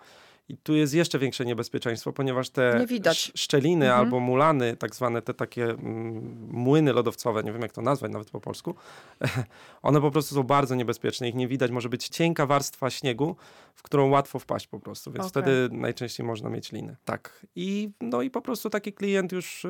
I 0.49 0.57
tu 0.57 0.75
jest 0.75 0.95
jeszcze 0.95 1.19
większe 1.19 1.45
niebezpieczeństwo, 1.45 2.13
ponieważ 2.13 2.51
te 2.51 2.87
szczeliny 3.35 3.87
Mhm. 3.87 4.01
albo 4.01 4.21
mulany, 4.21 4.77
tak 4.77 4.95
zwane 4.95 5.23
te 5.23 5.35
takie 5.35 5.65
mm, 5.65 6.49
młyny 6.51 6.93
lodowcowe, 6.93 7.43
nie 7.43 7.53
wiem 7.53 7.63
jak 7.63 7.73
to 7.73 7.83
nazwać 7.83 8.13
nawet 8.13 8.31
po 8.31 8.41
polsku, 8.41 8.75
one 9.83 10.01
po 10.01 10.11
prostu 10.11 10.35
są 10.35 10.43
bardzo 10.43 10.75
niebezpieczne. 10.75 11.29
Ich 11.29 11.35
nie 11.35 11.49
widać, 11.49 11.71
może 11.71 11.89
być 11.89 12.09
cienka 12.09 12.47
warstwa 12.47 12.91
śniegu, 12.91 13.37
w 13.75 13.83
którą 13.83 14.09
łatwo 14.09 14.39
wpaść 14.39 14.67
po 14.67 14.81
prostu, 14.81 15.13
więc 15.13 15.27
Okej. 15.27 15.31
wtedy 15.43 15.69
najczęściej 15.77 16.27
można 16.27 16.51
mieć 16.51 16.73
liny. 16.73 16.97
Tak. 17.05 17.47
I, 17.57 17.91
no 18.01 18.23
i 18.23 18.31
po 18.31 18.43
prostu 18.43 18.71
taki 18.71 18.93
klient 18.93 19.33
już 19.33 19.65
e, 19.65 19.69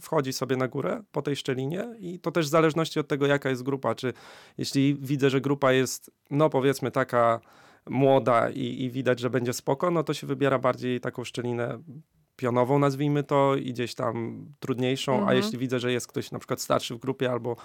wchodzi 0.00 0.32
sobie 0.32 0.56
na 0.56 0.68
górę 0.68 1.02
po 1.12 1.22
tej 1.22 1.36
szczelinie 1.36 1.88
i 1.98 2.18
to 2.18 2.30
też 2.30 2.46
w 2.46 2.48
zależności 2.48 3.00
od 3.00 3.08
tego, 3.08 3.26
jaka 3.26 3.50
jest 3.50 3.62
grupa, 3.62 3.94
czy 3.94 4.12
jeśli 4.58 4.94
widzę, 4.94 5.30
że 5.30 5.40
grupa 5.40 5.72
jest, 5.72 6.10
no 6.30 6.50
powiedzmy 6.50 6.90
taka 6.90 7.40
młoda 7.90 8.50
i, 8.50 8.82
i 8.84 8.90
widać, 8.90 9.20
że 9.20 9.30
będzie 9.30 9.52
spoko, 9.52 9.90
no 9.90 10.02
to 10.02 10.14
się 10.14 10.26
wybiera 10.26 10.58
bardziej 10.58 11.00
taką 11.00 11.24
szczelinę 11.24 11.78
pionową, 12.36 12.78
nazwijmy 12.78 13.22
to, 13.24 13.56
i 13.56 13.72
gdzieś 13.72 13.94
tam 13.94 14.46
trudniejszą, 14.60 15.12
a 15.14 15.18
Mhm. 15.18 15.36
jeśli 15.36 15.58
widzę, 15.58 15.80
że 15.80 15.92
jest 15.92 16.06
ktoś 16.06 16.30
na 16.30 16.38
przykład 16.38 16.60
starszy 16.60 16.94
w 16.94 16.98
grupie 16.98 17.30
albo, 17.30 17.56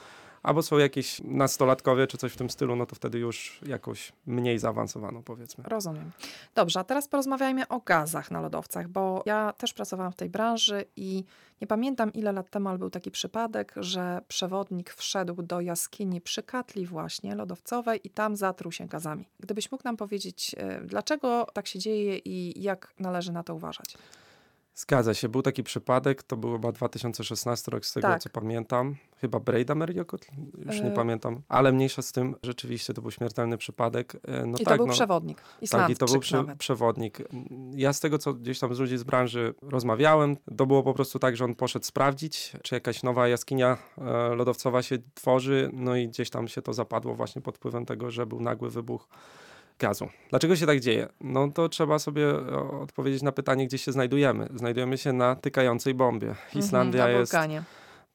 albo 0.45 0.63
są 0.63 0.77
jakieś 0.77 1.21
nastolatkowie 1.23 2.07
czy 2.07 2.17
coś 2.17 2.33
w 2.33 2.37
tym 2.37 2.49
stylu, 2.49 2.75
no 2.75 2.85
to 2.85 2.95
wtedy 2.95 3.19
już 3.19 3.59
jakąś 3.65 4.13
mniej 4.25 4.59
zaawansowaną 4.59 5.23
powiedzmy. 5.23 5.63
Rozumiem. 5.67 6.11
Dobrze, 6.55 6.79
a 6.79 6.83
teraz 6.83 7.07
porozmawiajmy 7.07 7.67
o 7.67 7.79
gazach 7.79 8.31
na 8.31 8.41
lodowcach, 8.41 8.87
bo 8.87 9.23
ja 9.25 9.53
też 9.57 9.73
pracowałam 9.73 10.11
w 10.11 10.15
tej 10.15 10.29
branży 10.29 10.85
i 10.95 11.23
nie 11.61 11.67
pamiętam 11.67 12.13
ile 12.13 12.31
lat 12.31 12.49
temu, 12.49 12.69
ale 12.69 12.77
był 12.77 12.89
taki 12.89 13.11
przypadek, 13.11 13.73
że 13.77 14.21
przewodnik 14.27 14.93
wszedł 14.93 15.41
do 15.41 15.61
jaskini 15.61 16.21
przy 16.21 16.43
katli 16.43 16.85
właśnie 16.85 17.35
lodowcowej 17.35 17.99
i 18.03 18.09
tam 18.09 18.35
zatruł 18.35 18.71
się 18.71 18.87
gazami. 18.87 19.25
Gdybyś 19.39 19.71
mógł 19.71 19.83
nam 19.83 19.97
powiedzieć, 19.97 20.55
e, 20.57 20.81
dlaczego 20.81 21.47
tak 21.53 21.67
się 21.67 21.79
dzieje 21.79 22.17
i 22.17 22.63
jak 22.63 22.93
należy 22.99 23.31
na 23.31 23.43
to 23.43 23.55
uważać? 23.55 23.97
Zgadza 24.75 25.13
się, 25.13 25.29
był 25.29 25.41
taki 25.41 25.63
przypadek, 25.63 26.23
to 26.23 26.37
był 26.37 26.51
chyba 26.53 26.71
2016 26.71 27.71
rok, 27.71 27.85
z 27.85 27.93
tego 27.93 28.07
Tak. 28.07 28.21
co 28.21 28.29
pamiętam. 28.29 28.95
Chyba 29.21 29.39
Brejda 29.39 29.75
Meriokot, 29.75 30.27
już 30.65 30.81
nie 30.81 30.91
E. 30.91 30.95
pamiętam, 30.95 31.41
ale 31.49 31.71
mniejsza 31.71 32.01
z 32.01 32.11
tym, 32.11 32.35
rzeczywiście 32.43 32.93
to 32.93 33.01
był 33.01 33.11
śmiertelny 33.11 33.57
przypadek. 33.57 34.15
E, 34.27 34.45
No 34.45 34.57
I 34.57 34.63
tak, 34.65 34.73
to 34.73 34.77
był 34.77 34.87
no, 34.87 34.93
przewodnik, 34.93 35.37
Tak, 35.41 35.47
Islandczyk 35.61 35.95
i 35.97 35.99
to 35.99 36.05
był 36.05 36.19
prze, 36.19 36.37
nawet. 36.37 36.57
przewodnik. 36.57 37.17
Ja 37.75 37.93
z 37.93 37.99
tego, 37.99 38.17
co 38.17 38.33
gdzieś 38.33 38.59
tam 38.59 38.75
z 38.75 38.79
ludzi 38.79 38.97
z 38.97 39.03
branży 39.03 39.53
rozmawiałem, 39.61 40.37
to 40.57 40.65
było 40.65 40.83
po 40.83 40.93
prostu 40.93 41.19
tak, 41.19 41.37
że 41.37 41.45
on 41.45 41.55
poszedł 41.55 41.85
sprawdzić, 41.85 42.51
czy 42.63 42.75
jakaś 42.75 43.03
nowa 43.03 43.27
jaskinia 43.27 43.77
e, 43.97 44.35
lodowcowa 44.35 44.81
się 44.81 44.97
tworzy, 45.13 45.69
no 45.73 45.95
i 45.95 46.07
gdzieś 46.07 46.29
tam 46.29 46.47
się 46.47 46.61
to 46.61 46.73
zapadło 46.73 47.15
właśnie 47.15 47.41
pod 47.41 47.57
wpływem 47.57 47.85
tego, 47.85 48.11
że 48.11 48.25
był 48.25 48.41
nagły 48.41 48.69
wybuch 48.69 49.07
gazu. 49.79 50.07
Dlaczego 50.29 50.55
się 50.55 50.65
tak 50.65 50.79
dzieje? 50.79 51.07
No 51.21 51.51
to 51.51 51.69
trzeba 51.69 51.99
sobie 51.99 52.29
e, 52.29 52.57
odpowiedzieć 52.81 53.21
na 53.21 53.31
pytanie, 53.31 53.67
gdzie 53.67 53.77
się 53.77 53.91
znajdujemy. 53.91 54.47
Znajdujemy 54.55 54.97
się 54.97 55.13
na 55.13 55.35
tykającej 55.35 55.93
bombie. 55.93 56.27
Islandia 56.55 57.07
mhm, 57.07 57.13
na 57.13 57.19
jest 57.19 57.33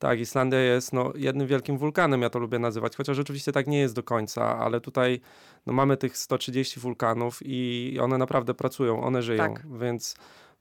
tak, 0.01 0.21
Islandia 0.21 0.61
jest 0.61 0.93
no, 0.93 1.13
jednym 1.15 1.47
wielkim 1.47 1.79
wulkanem, 1.79 2.23
ja 2.23 2.31
to 2.31 2.39
lubię 2.39 2.59
nazywać, 2.59 2.97
chociaż 2.97 3.17
rzeczywiście 3.17 3.53
tak 3.53 3.67
nie 3.67 3.79
jest 3.79 3.95
do 3.95 4.03
końca, 4.03 4.59
ale 4.59 4.81
tutaj 4.81 5.21
no, 5.67 5.73
mamy 5.73 5.97
tych 5.97 6.19
130 6.19 6.81
wulkanów 6.81 7.41
i 7.45 7.99
one 8.03 8.19
naprawdę 8.19 8.55
pracują, 8.55 9.03
one 9.03 9.23
żyją, 9.23 9.55
Tak. 9.55 9.79
więc 9.79 10.15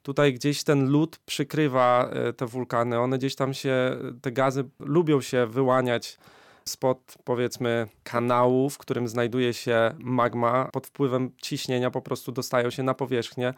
tutaj 0.04 0.34
gdzieś 0.34 0.64
ten 0.64 0.90
lód 0.90 1.20
przykrywa 1.26 2.10
e, 2.12 2.34
te 2.34 2.46
wulkany, 2.46 3.00
one 3.00 3.18
gdzieś 3.18 3.36
tam 3.36 3.54
się, 3.54 3.98
te 4.22 4.32
gazy 4.32 4.64
lubią 4.80 5.22
się 5.22 5.46
wyłaniać 5.46 6.18
spod 6.66 7.16
powiedzmy 7.24 7.88
kanału, 8.04 8.70
w 8.70 8.78
którym 8.78 9.08
znajduje 9.08 9.54
się 9.54 9.96
magma, 10.00 10.70
pod 10.74 10.88
wpływem 10.88 11.32
ciśnienia 11.42 11.92
po 11.92 12.02
prostu 12.02 12.32
dostają 12.32 12.70
się 12.70 12.84
na 12.84 12.94
powierzchnię, 12.94 13.54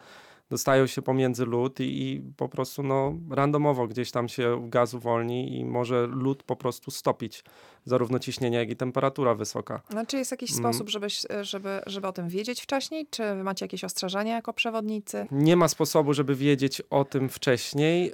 dostają 0.50 0.86
się 0.86 1.02
pomiędzy 1.02 1.46
lód 1.46 1.80
i, 1.80 2.02
i 2.02 2.22
po 2.36 2.48
prostu 2.48 2.82
no, 2.82 3.14
randomowo 3.30 3.86
gdzieś 3.86 4.10
tam 4.10 4.28
się 4.28 4.68
gaz 4.70 4.94
uwolni 4.94 5.58
i 5.58 5.64
może 5.64 6.06
lód 6.06 6.42
po 6.42 6.56
prostu 6.56 6.90
stopić 6.90 7.44
zarówno 7.84 8.18
ciśnienie, 8.18 8.58
jak 8.58 8.70
i 8.70 8.76
temperatura 8.76 9.34
wysoka. 9.34 9.80
No, 9.94 10.06
czy 10.06 10.16
jest 10.16 10.30
jakiś 10.30 10.50
Mm. 10.50 10.62
sposób, 10.62 10.88
żebyś, 10.90 11.22
żeby, 11.42 11.80
żeby 11.86 12.06
o 12.06 12.12
tym 12.12 12.28
wiedzieć 12.28 12.60
wcześniej? 12.62 13.06
Czy 13.10 13.22
wy 13.34 13.42
macie 13.44 13.64
jakieś 13.64 13.84
ostrzeżenia 13.84 14.34
jako 14.34 14.52
przewodnicy? 14.52 15.26
Nie 15.30 15.56
ma 15.56 15.68
sposobu, 15.68 16.14
żeby 16.14 16.34
wiedzieć 16.34 16.82
o 16.90 17.04
tym 17.04 17.28
wcześniej, 17.28 18.04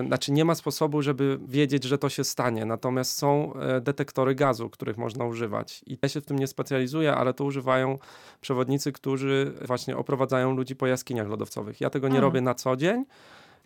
yy, 0.00 0.06
znaczy 0.06 0.32
nie 0.32 0.44
ma 0.44 0.54
sposobu, 0.54 1.02
żeby 1.02 1.38
wiedzieć, 1.48 1.84
że 1.84 1.98
to 1.98 2.08
się 2.08 2.24
stanie, 2.24 2.64
natomiast 2.64 3.18
są 3.18 3.54
e, 3.54 3.80
detektory 3.80 4.34
gazu, 4.34 4.70
których 4.70 4.96
można 4.98 5.24
używać. 5.24 5.82
I 5.86 5.98
ja 6.02 6.08
się 6.08 6.20
w 6.20 6.24
tym 6.26 6.38
nie 6.38 6.46
specjalizuję, 6.46 7.14
ale 7.14 7.34
to 7.34 7.44
używają 7.44 7.98
przewodnicy, 8.40 8.92
którzy 8.92 9.52
właśnie 9.66 9.96
oprowadzają 9.96 10.56
ludzi 10.56 10.76
po 10.76 10.86
jaskiniach 10.86 11.28
lodowcowych. 11.28 11.80
Ja 11.80 11.90
tego 11.90 12.08
nie 12.08 12.14
Mhm. 12.14 12.22
robię 12.24 12.40
na 12.40 12.54
co 12.54 12.76
dzień. 12.76 13.04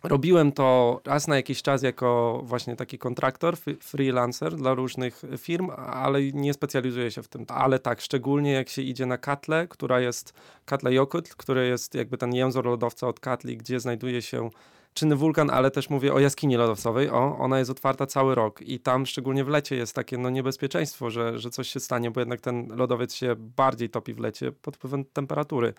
Robiłem 0.03 0.51
to 0.51 1.01
raz 1.05 1.27
na 1.27 1.35
jakiś 1.35 1.61
czas 1.61 1.83
jako 1.83 2.41
właśnie 2.43 2.75
taki 2.75 2.97
kontraktor, 2.97 3.57
freelancer 3.81 4.55
dla 4.55 4.73
różnych 4.73 5.21
firm, 5.37 5.69
ale 5.77 6.23
nie 6.23 6.53
specjalizuję 6.53 7.11
się 7.11 7.23
w 7.23 7.27
tym. 7.27 7.45
Ale 7.47 7.79
tak, 7.79 8.01
szczególnie 8.01 8.51
jak 8.51 8.69
się 8.69 8.81
idzie 8.81 9.05
na 9.05 9.17
Katlę, 9.17 9.67
która 9.67 9.99
jest 9.99 10.33
Katla 10.65 10.91
Jokut, 10.91 11.35
który 11.35 11.67
jest 11.67 11.95
jakby 11.95 12.17
ten 12.17 12.33
jęzor 12.33 12.65
lodowca 12.65 13.07
od 13.07 13.19
Katli, 13.19 13.57
gdzie 13.57 13.79
znajduje 13.79 14.21
się 14.21 14.49
czynny 14.93 15.15
wulkan, 15.15 15.49
ale 15.49 15.71
też 15.71 15.89
mówię 15.89 16.13
o 16.13 16.19
jaskini 16.19 16.55
lodowcowej. 16.55 17.09
O, 17.09 17.37
ona 17.37 17.59
jest 17.59 17.71
otwarta 17.71 18.05
cały 18.05 18.35
rok 18.35 18.61
i 18.61 18.79
tam 18.79 19.05
szczególnie 19.05 19.43
w 19.43 19.47
lecie 19.47 19.75
jest 19.75 19.95
takie 19.95 20.17
no, 20.17 20.29
niebezpieczeństwo, 20.29 21.09
że, 21.09 21.39
że 21.39 21.49
coś 21.49 21.69
się 21.69 21.79
stanie, 21.79 22.11
bo 22.11 22.19
jednak 22.19 22.41
ten 22.41 22.67
lodowiec 22.75 23.13
się 23.13 23.35
bardziej 23.37 23.89
topi 23.89 24.13
w 24.13 24.19
lecie 24.19 24.51
pod 24.51 24.75
wpływem 24.75 25.05
temperatury. 25.05 25.73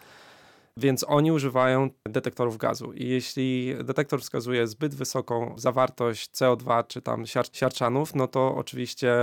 Więc 0.77 1.05
oni 1.09 1.33
używają 1.33 1.91
detektorów 2.05 2.57
gazu 2.57 2.93
i 2.93 3.09
jeśli 3.09 3.75
detektor 3.85 4.21
wskazuje 4.21 4.67
zbyt 4.67 4.95
wysoką 4.95 5.55
zawartość 5.57 6.31
CO2 6.31 6.87
czy 6.87 7.03
tam 7.03 7.27
siar 7.27 7.47
siarczanów, 7.53 8.15
no 8.15 8.29
to 8.29 8.55
oczywiście... 8.57 9.15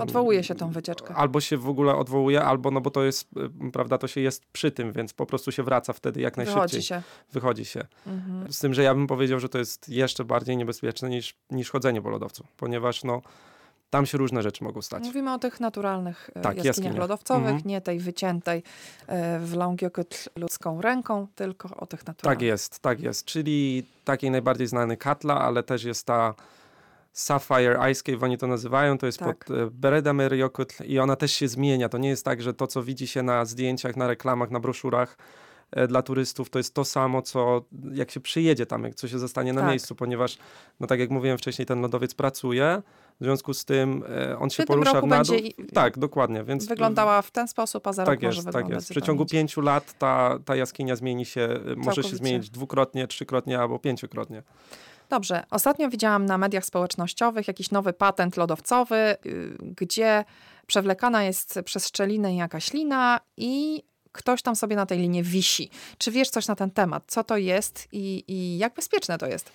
Odwołuje 0.00 0.44
się 0.44 0.54
tą 0.54 0.70
wycieczkę. 0.70 1.14
Albo 1.14 1.40
się 1.40 1.56
w 1.56 1.68
ogóle 1.68 1.96
odwołuje, 1.96 2.42
albo 2.42 2.70
no 2.70 2.80
bo 2.80 2.90
to 2.90 3.04
jest, 3.04 3.28
em, 3.36 3.70
prawda, 3.72 3.98
to 3.98 4.08
się 4.08 4.20
jest 4.20 4.46
przy 4.52 4.70
tym, 4.70 4.92
więc 4.92 5.12
po 5.12 5.26
prostu 5.26 5.52
się 5.52 5.62
wraca 5.62 5.92
wtedy 5.92 6.20
jak 6.20 6.36
najszybciej. 6.36 6.62
Wychodzi 6.62 6.82
się. 6.82 7.02
Wychodzi 7.32 7.64
się. 7.64 7.86
Mhm. 8.06 8.52
Z 8.52 8.58
tym, 8.58 8.74
że 8.74 8.82
ja 8.82 8.94
bym 8.94 9.06
powiedział, 9.06 9.40
że 9.40 9.48
to 9.48 9.58
jest 9.58 9.88
jeszcze 9.88 10.24
bardziej 10.24 10.56
niebezpieczne 10.56 11.10
niż, 11.10 11.34
niż 11.50 11.70
chodzenie 11.70 12.02
po 12.02 12.10
lodowcu, 12.10 12.44
ponieważ 12.56 13.04
no, 13.04 13.22
tam 13.90 14.06
się 14.06 14.18
różne 14.18 14.42
rzeczy 14.42 14.64
mogą 14.64 14.82
stać. 14.82 15.04
Mówimy 15.04 15.32
o 15.32 15.38
tych 15.38 15.60
naturalnych 15.60 16.30
e, 16.30 16.32
Tak, 16.32 16.44
jaskiniach, 16.44 16.64
jaskiniach. 16.64 16.96
lodowcowych, 16.96 17.48
Mhm. 17.48 17.62
nie 17.66 17.80
tej 17.80 17.98
wyciętej 18.00 18.62
e, 19.06 19.38
w 19.40 19.54
Longyearbyen 19.54 20.04
ludzką 20.36 20.80
ręką, 20.80 21.26
tylko 21.34 21.76
o 21.76 21.86
tych 21.86 22.00
Tak 22.00 22.06
naturalnych. 22.08 22.42
jest, 22.42 22.80
tak 22.80 23.00
jest. 23.00 23.24
Czyli 23.24 23.86
takiej 24.04 24.30
najbardziej 24.30 24.66
znany 24.66 24.96
Katla, 24.96 25.40
ale 25.40 25.62
też 25.62 25.84
jest 25.84 26.06
ta 26.06 26.34
Sapphire 27.12 27.78
Ice 27.90 28.02
Cave, 28.02 28.22
oni 28.22 28.38
to 28.38 28.46
nazywają, 28.46 28.98
to 28.98 29.06
jest 29.06 29.18
Tak. 29.18 29.44
pod 29.44 29.56
e, 29.56 29.70
Beredamer 29.70 30.34
Jokut 30.34 30.72
i 30.84 30.98
ona 30.98 31.16
też 31.16 31.32
się 31.32 31.48
zmienia. 31.48 31.88
To 31.88 31.98
nie 31.98 32.08
jest 32.08 32.24
tak, 32.24 32.42
że 32.42 32.54
to, 32.54 32.66
co 32.66 32.82
widzi 32.82 33.06
się 33.06 33.22
na 33.22 33.44
zdjęciach, 33.44 33.96
na 33.96 34.06
reklamach, 34.06 34.50
na 34.50 34.60
broszurach 34.60 35.16
dla 35.88 36.02
turystów, 36.02 36.50
to 36.50 36.58
jest 36.58 36.74
to 36.74 36.84
samo, 36.84 37.22
co 37.22 37.64
jak 37.92 38.10
się 38.10 38.20
przyjedzie 38.20 38.66
tam, 38.66 38.84
jak 38.84 38.94
co 38.94 39.08
się 39.08 39.18
zostanie 39.18 39.52
na 39.52 39.60
Tak. 39.60 39.70
miejscu, 39.70 39.94
ponieważ, 39.94 40.38
no 40.80 40.86
tak 40.86 41.00
jak 41.00 41.10
mówiłem 41.10 41.38
wcześniej, 41.38 41.66
ten 41.66 41.80
lodowiec 41.80 42.14
pracuje, 42.14 42.82
w 43.20 43.24
związku 43.24 43.54
z 43.54 43.64
tym 43.64 44.04
e, 44.30 44.38
on 44.38 44.50
W 44.50 44.52
się 44.52 44.64
porusza 44.64 44.92
roku 44.92 45.06
na 45.06 45.22
dół. 45.22 45.34
będzie 45.36 45.48
i- 45.48 45.66
Tak, 45.66 45.98
dokładnie, 45.98 46.44
więc 46.44 46.66
Wyglądała 46.66 47.22
w 47.22 47.30
ten 47.30 47.48
sposób, 47.48 47.86
a 47.86 47.92
za 47.92 48.04
tak 48.04 48.14
rok 48.14 48.22
może 48.22 48.36
jest, 48.36 48.46
tak 48.46 48.54
wyglądać 48.54 48.76
jest. 48.76 48.88
W 48.88 48.90
przeciągu 48.90 49.26
pięciu 49.26 49.60
lat 49.60 49.98
ta, 49.98 50.38
ta 50.44 50.56
jaskinia 50.56 50.96
zmieni 50.96 51.24
się, 51.24 51.40
y, 51.40 51.76
może 51.76 51.76
się 51.76 51.84
Całkowicie. 51.84 52.16
zmienić 52.16 52.50
dwukrotnie, 52.50 53.06
trzykrotnie 53.06 53.58
albo 53.60 53.78
pięciokrotnie. 53.78 54.42
Dobrze. 55.10 55.44
Ostatnio 55.50 55.88
widziałam 55.90 56.26
na 56.26 56.38
mediach 56.38 56.64
społecznościowych 56.64 57.48
jakiś 57.48 57.70
nowy 57.70 57.92
patent 57.92 58.36
lodowcowy, 58.36 58.96
y, 59.26 59.56
gdzie 59.76 60.24
przewlekana 60.66 61.24
jest 61.24 61.60
przez 61.64 61.86
szczelinę 61.88 62.36
jakaś 62.36 62.72
lina 62.72 63.20
i 63.36 63.82
ktoś 64.18 64.42
tam 64.42 64.56
sobie 64.56 64.76
na 64.76 64.86
tej 64.86 64.98
linie 64.98 65.22
wisi. 65.22 65.70
Czy 65.98 66.10
wiesz 66.10 66.30
coś 66.30 66.48
na 66.48 66.56
ten 66.56 66.70
temat? 66.70 67.02
Co 67.06 67.24
to 67.24 67.36
jest 67.36 67.88
i, 67.92 68.24
i 68.28 68.58
jak 68.58 68.74
bezpieczne 68.74 69.18
to 69.18 69.26
jest? 69.26 69.52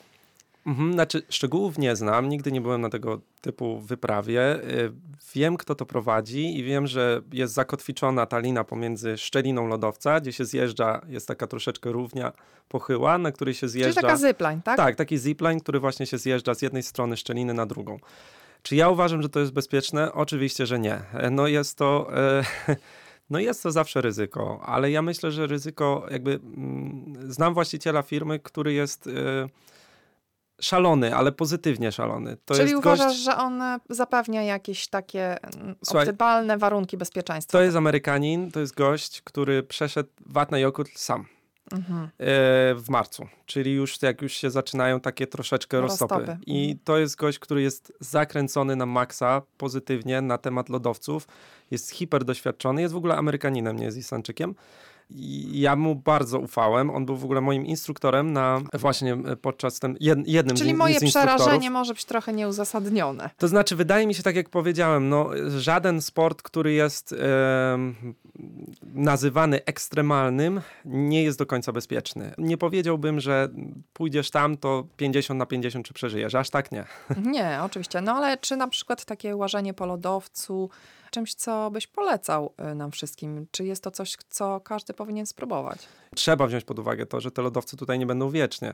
Mhm, 0.67 0.93
znaczy, 0.93 1.21
szczegółów 1.29 1.77
nie 1.77 1.95
znam, 1.95 2.29
nigdy 2.29 2.51
nie 2.51 2.61
byłem 2.61 2.81
na 2.81 2.89
tego 2.89 3.21
typu 3.41 3.79
wyprawie. 3.79 4.55
Y, 4.63 4.91
Wiem, 5.35 5.57
kto 5.57 5.75
to 5.75 5.85
prowadzi 5.85 6.57
i 6.57 6.63
wiem, 6.63 6.87
że 6.87 7.21
jest 7.31 7.53
zakotwiczona 7.53 8.25
ta 8.25 8.39
lina 8.39 8.63
pomiędzy 8.63 9.17
szczeliną 9.17 9.67
lodowca, 9.67 10.19
gdzie 10.19 10.33
się 10.33 10.45
zjeżdża, 10.45 11.01
jest 11.07 11.27
taka 11.27 11.47
troszeczkę 11.47 11.91
równia, 11.91 12.31
pochyła, 12.69 13.17
na 13.17 13.31
której 13.31 13.53
się 13.53 13.59
Czyli 13.59 13.71
zjeżdża. 13.71 14.01
taka 14.01 14.17
zipline, 14.17 14.61
tak? 14.61 14.77
Tak, 14.77 14.95
taki 14.95 15.17
zipline, 15.17 15.59
który 15.59 15.79
właśnie 15.79 16.05
się 16.05 16.17
zjeżdża 16.17 16.53
z 16.55 16.61
jednej 16.61 16.83
strony 16.83 17.17
szczeliny 17.17 17.53
na 17.53 17.65
drugą. 17.65 17.99
Czy 18.63 18.75
ja 18.75 18.89
uważam, 18.89 19.21
że 19.21 19.29
to 19.29 19.39
jest 19.39 19.51
bezpieczne? 19.51 20.13
Oczywiście, 20.13 20.65
że 20.65 20.79
nie. 20.79 20.99
E, 21.13 21.29
No 21.29 21.47
jest 21.47 21.77
to. 21.77 22.09
E, 22.17 22.43
no 23.29 23.39
jest 23.39 23.63
to 23.63 23.71
zawsze 23.71 24.01
ryzyko, 24.01 24.61
ale 24.65 24.91
ja 24.91 25.01
myślę, 25.01 25.31
że 25.31 25.47
ryzyko, 25.47 26.05
jakby 26.11 26.31
mm, 26.31 27.31
znam 27.31 27.53
właściciela 27.53 28.01
firmy, 28.01 28.39
który 28.39 28.73
jest 28.73 29.07
e, 29.07 29.11
szalony, 30.61 31.15
ale 31.15 31.31
pozytywnie 31.31 31.91
szalony. 31.91 32.37
To 32.45 32.55
Czyli 32.55 32.75
uważasz, 32.75 33.07
gość, 33.07 33.19
że 33.19 33.37
on 33.37 33.61
e, 33.61 33.79
zapewnia 33.89 34.43
jakieś 34.43 34.87
takie 34.87 35.43
mm, 35.43 35.75
Słuchaj, 35.85 36.09
optymalne 36.09 36.57
warunki 36.57 36.97
bezpieczeństwa? 36.97 37.57
to 37.57 37.63
jest 37.63 37.77
Amerykanin, 37.77 38.51
to 38.51 38.59
jest 38.59 38.75
gość, 38.75 39.21
który 39.21 39.63
przeszedł 39.63 40.09
Watna 40.25 40.59
Jokut 40.59 40.89
sam. 40.95 41.25
Mhm. 41.73 42.03
e, 42.03 42.09
w 42.75 42.85
marcu, 42.89 43.27
czyli 43.45 43.73
już 43.73 44.01
jak 44.01 44.21
już 44.21 44.33
się 44.33 44.49
zaczynają 44.49 44.99
takie 44.99 45.27
troszeczkę 45.27 45.81
roztopy. 45.81 46.15
Roztopy. 46.15 46.37
I 46.45 46.61
Mhm. 46.61 46.79
to 46.83 46.97
jest 46.97 47.15
gość, 47.15 47.39
który 47.39 47.61
jest 47.61 47.93
zakręcony 47.99 48.75
na 48.75 48.85
maksa 48.85 49.41
pozytywnie 49.57 50.21
na 50.21 50.37
temat 50.37 50.69
lodowców, 50.69 51.27
jest 51.71 51.91
hiper 51.91 52.25
doświadczony, 52.25 52.81
jest 52.81 52.93
w 52.93 52.97
ogóle 52.97 53.15
Amerykaninem, 53.15 53.77
nie 53.77 53.85
jest 53.85 53.97
Islandczykiem. 53.97 54.55
I 55.09 55.59
ja 55.59 55.75
mu 55.75 55.95
bardzo 55.95 56.39
ufałem. 56.39 56.89
On 56.89 57.05
był 57.05 57.17
w 57.17 57.23
ogóle 57.23 57.41
moim 57.41 57.65
instruktorem 57.65 58.33
na 58.33 58.61
właśnie 58.73 59.13
e, 59.13 59.35
podczas 59.35 59.79
ten, 59.79 59.97
jed, 59.99 60.27
jednym 60.27 60.57
Czyli 60.57 60.73
z, 60.73 60.73
moje 60.73 60.99
z 60.99 61.03
przerażenie 61.03 61.69
może 61.69 61.93
być 61.93 62.05
trochę 62.05 62.33
nieuzasadnione. 62.33 63.29
To 63.37 63.47
znaczy, 63.47 63.75
wydaje 63.75 64.07
mi 64.07 64.15
się, 64.15 64.23
tak 64.23 64.35
jak 64.35 64.49
powiedziałem, 64.49 65.09
no, 65.09 65.29
żaden 65.57 66.01
sport, 66.01 66.41
który 66.41 66.73
jest 66.73 67.15
em, 67.73 67.95
nazywany 68.93 69.65
ekstremalnym, 69.65 70.61
nie 70.85 71.23
jest 71.23 71.39
do 71.39 71.45
końca 71.45 71.71
bezpieczny. 71.71 72.33
Nie 72.37 72.57
powiedziałbym, 72.57 73.19
że 73.19 73.49
pójdziesz 73.93 74.31
tam, 74.31 74.57
to 74.57 74.83
50 74.97 75.37
na 75.37 75.45
50 75.45 75.85
czy 75.85 75.93
przeżyjesz. 75.93 76.35
Aż 76.35 76.49
tak 76.49 76.71
nie. 76.71 76.85
Nie, 77.25 77.59
oczywiście. 77.63 78.01
No 78.01 78.11
ale 78.13 78.37
czy 78.37 78.55
na 78.55 78.67
przykład 78.67 79.05
takie 79.05 79.35
łażenie 79.35 79.73
po 79.73 79.85
lodowcu, 79.85 80.69
czymś, 81.13 81.33
co 81.33 81.71
byś 81.71 81.87
polecał 81.87 82.53
y, 82.71 82.75
nam 82.75 82.91
wszystkim? 82.91 83.47
Czy 83.51 83.65
jest 83.65 83.83
to 83.83 83.91
coś, 83.91 84.15
co 84.29 84.59
każdy 84.59 84.93
powinien 84.93 85.25
spróbować? 85.25 85.79
Trzeba 86.15 86.47
wziąć 86.47 86.63
pod 86.63 86.79
uwagę 86.79 87.05
to, 87.05 87.21
że 87.21 87.31
te 87.31 87.41
lodowce 87.41 87.77
tutaj 87.77 87.99
nie 87.99 88.05
będą 88.05 88.29
wiecznie. 88.29 88.73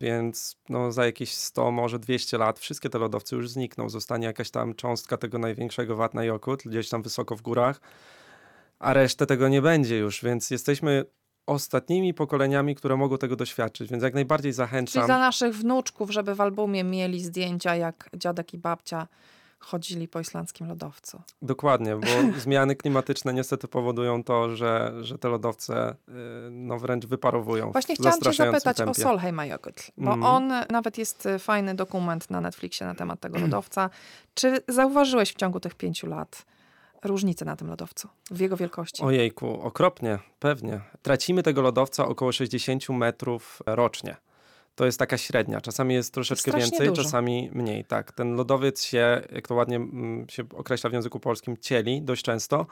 Więc 0.00 0.56
no, 0.68 0.92
za 0.92 1.06
jakieś 1.06 1.34
100, 1.34 1.70
może 1.70 1.98
200 1.98 2.38
lat 2.38 2.58
wszystkie 2.58 2.88
te 2.88 2.98
lodowce 2.98 3.36
już 3.36 3.50
znikną. 3.50 3.88
Zostanie 3.88 4.26
jakaś 4.26 4.50
tam 4.50 4.74
cząstka 4.74 5.16
tego 5.16 5.38
największego 5.38 5.96
Watna 5.96 6.24
Jokut, 6.24 6.62
gdzieś 6.66 6.88
tam 6.88 7.02
wysoko 7.02 7.36
w 7.36 7.42
górach, 7.42 7.80
a 8.78 8.92
resztę 8.92 9.26
tego 9.26 9.48
nie 9.48 9.62
będzie 9.62 9.98
już, 9.98 10.22
więc 10.24 10.50
jesteśmy 10.50 11.04
ostatnimi 11.46 12.14
pokoleniami, 12.14 12.74
które 12.74 12.96
mogą 12.96 13.18
tego 13.18 13.36
doświadczyć, 13.36 13.90
więc 13.90 14.02
jak 14.02 14.14
najbardziej 14.14 14.50
Czyli 14.52 14.56
zachęcam. 14.56 15.06
dla 15.06 15.18
naszych 15.18 15.54
wnuczków, 15.54 16.10
żeby 16.10 16.34
w 16.34 16.40
albumie 16.40 16.84
mieli 16.84 17.20
zdjęcia, 17.20 17.76
jak 17.76 18.10
dziadek 18.16 18.54
i 18.54 18.58
babcia 18.58 19.06
chodzili 19.60 20.08
po 20.08 20.20
islandzkim 20.20 20.68
lodowcu. 20.68 21.22
Dokładnie, 21.42 21.96
bo 21.96 22.06
zmiany 22.40 22.76
klimatyczne 22.76 23.34
niestety 23.34 23.68
powodują 23.68 24.24
to, 24.24 24.56
że, 24.56 24.92
że 25.00 25.18
te 25.18 25.28
lodowce 25.28 25.90
y, 26.08 26.12
no, 26.50 26.78
wręcz 26.78 27.06
wyparowują. 27.06 27.72
Właśnie 27.72 27.96
w 27.96 27.98
chciałam 27.98 28.20
cię 28.20 28.32
zapytać 28.32 28.76
tempie. 28.76 28.90
o 28.90 28.94
Solheimajokutl, 28.94 29.82
bo 29.96 30.12
Mhm. 30.12 30.24
on 30.34 30.52
nawet 30.70 30.98
jest 30.98 31.26
y, 31.26 31.38
fajny 31.38 31.74
dokument 31.74 32.30
na 32.30 32.40
Netflixie 32.40 32.86
na 32.86 32.94
temat 32.94 33.20
tego 33.20 33.38
lodowca. 33.44 33.90
Czy 34.34 34.58
zauważyłeś 34.68 35.32
w 35.32 35.36
ciągu 35.36 35.60
tych 35.60 35.74
pięciu 35.74 36.06
lat 36.06 36.46
różnicę 37.04 37.44
na 37.44 37.56
tym 37.56 37.68
lodowcu, 37.68 38.08
w 38.30 38.40
jego 38.40 38.56
wielkości? 38.56 39.02
Ojejku, 39.02 39.60
okropnie, 39.62 40.18
pewnie. 40.38 40.80
Tracimy 41.02 41.42
tego 41.42 41.62
lodowca 41.62 42.06
około 42.06 42.32
60 42.32 42.88
metrów 42.88 43.62
rocznie. 43.66 44.16
To 44.74 44.86
jest 44.86 44.98
taka 44.98 45.18
średnia. 45.18 45.60
Czasami 45.60 45.94
jest 45.94 46.14
troszeczkę 46.14 46.50
strasznie 46.50 46.70
więcej, 46.70 46.88
dużo. 46.88 47.02
czasami 47.02 47.50
mniej. 47.52 47.84
Tak, 47.84 48.12
ten 48.12 48.34
lodowiec 48.34 48.82
się, 48.82 49.22
jak 49.32 49.48
to 49.48 49.54
ładnie 49.54 49.76
mm, 49.76 50.28
się 50.28 50.44
określa 50.54 50.90
w 50.90 50.92
języku 50.92 51.20
polskim, 51.20 51.56
cieli 51.60 52.02
dość 52.02 52.22
często, 52.22 52.66